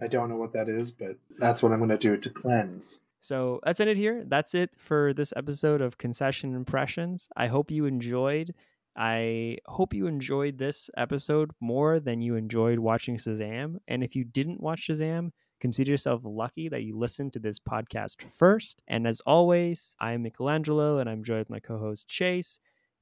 I 0.00 0.06
don't 0.06 0.28
know 0.28 0.36
what 0.36 0.52
that 0.52 0.68
is, 0.68 0.90
but 0.90 1.16
that's 1.38 1.62
what 1.62 1.72
I'm 1.72 1.78
going 1.78 1.90
to 1.90 1.98
do 1.98 2.16
to 2.16 2.30
cleanse. 2.30 2.98
So 3.20 3.60
let's 3.66 3.80
it 3.80 3.96
here. 3.96 4.24
That's 4.26 4.54
it 4.54 4.74
for 4.76 5.12
this 5.12 5.32
episode 5.36 5.80
of 5.80 5.98
Concession 5.98 6.54
Impressions. 6.54 7.28
I 7.36 7.48
hope 7.48 7.70
you 7.70 7.84
enjoyed. 7.84 8.54
I 8.96 9.58
hope 9.66 9.94
you 9.94 10.06
enjoyed 10.06 10.58
this 10.58 10.90
episode 10.96 11.52
more 11.60 12.00
than 12.00 12.20
you 12.20 12.36
enjoyed 12.36 12.78
watching 12.78 13.16
Shazam. 13.16 13.76
And 13.86 14.02
if 14.02 14.16
you 14.16 14.24
didn't 14.24 14.60
watch 14.60 14.88
Shazam, 14.88 15.30
consider 15.60 15.90
yourself 15.90 16.22
lucky 16.24 16.68
that 16.68 16.82
you 16.82 16.96
listened 16.96 17.32
to 17.34 17.38
this 17.38 17.58
podcast 17.58 18.22
first. 18.22 18.82
And 18.88 19.06
as 19.06 19.20
always, 19.20 19.94
I'm 20.00 20.22
Michelangelo 20.22 20.98
and 20.98 21.08
I'm 21.08 21.22
joined 21.22 21.40
with 21.40 21.50
my 21.50 21.60
co 21.60 21.78
host 21.78 22.08
Chase. 22.08 22.60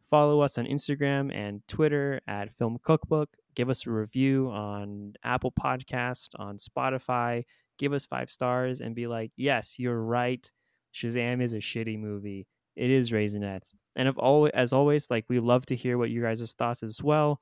Follow 0.08 0.40
us 0.40 0.56
on 0.56 0.66
Instagram 0.66 1.34
and 1.34 1.66
Twitter 1.66 2.20
at 2.28 2.54
Film 2.56 2.78
Cookbook. 2.82 3.36
Give 3.54 3.70
us 3.70 3.86
a 3.86 3.90
review 3.90 4.48
on 4.50 5.14
Apple 5.24 5.50
Podcast, 5.52 6.28
on 6.38 6.58
Spotify. 6.58 7.44
Give 7.78 7.92
us 7.92 8.06
five 8.06 8.30
stars 8.30 8.80
and 8.80 8.94
be 8.94 9.06
like, 9.06 9.32
yes, 9.36 9.78
you're 9.78 10.00
right. 10.00 10.50
Shazam 10.94 11.42
is 11.42 11.52
a 11.52 11.58
shitty 11.58 11.98
movie. 11.98 12.46
It 12.76 12.90
is 12.90 13.10
Raisinets. 13.10 13.72
And 13.96 14.08
if 14.08 14.16
always, 14.18 14.52
as 14.54 14.72
always, 14.72 15.10
like 15.10 15.24
we 15.28 15.38
love 15.38 15.66
to 15.66 15.76
hear 15.76 15.98
what 15.98 16.10
you 16.10 16.22
guys' 16.22 16.52
thoughts 16.52 16.82
as 16.82 17.02
well 17.02 17.40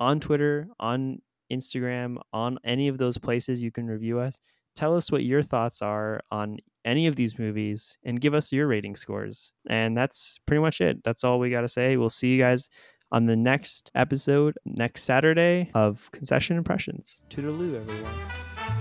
on 0.00 0.20
Twitter, 0.20 0.68
on 0.80 1.20
Instagram, 1.52 2.16
on 2.32 2.58
any 2.64 2.88
of 2.88 2.98
those 2.98 3.18
places 3.18 3.62
you 3.62 3.70
can 3.70 3.86
review 3.86 4.18
us. 4.18 4.40
Tell 4.74 4.96
us 4.96 5.12
what 5.12 5.22
your 5.22 5.42
thoughts 5.42 5.82
are 5.82 6.22
on 6.30 6.58
any 6.84 7.06
of 7.06 7.14
these 7.14 7.38
movies 7.38 7.98
and 8.04 8.20
give 8.20 8.34
us 8.34 8.50
your 8.50 8.66
rating 8.66 8.96
scores. 8.96 9.52
And 9.68 9.96
that's 9.96 10.40
pretty 10.46 10.62
much 10.62 10.80
it. 10.80 11.04
That's 11.04 11.24
all 11.24 11.38
we 11.38 11.50
got 11.50 11.60
to 11.60 11.68
say. 11.68 11.96
We'll 11.96 12.10
see 12.10 12.28
you 12.28 12.38
guys 12.40 12.68
on 13.12 13.26
the 13.26 13.36
next 13.36 13.90
episode 13.94 14.58
next 14.64 15.04
Saturday 15.04 15.70
of 15.74 16.10
Concession 16.10 16.56
Impressions. 16.56 17.22
Toodaloo, 17.30 17.74
everyone. 17.74 18.12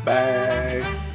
Bye. 0.04 1.11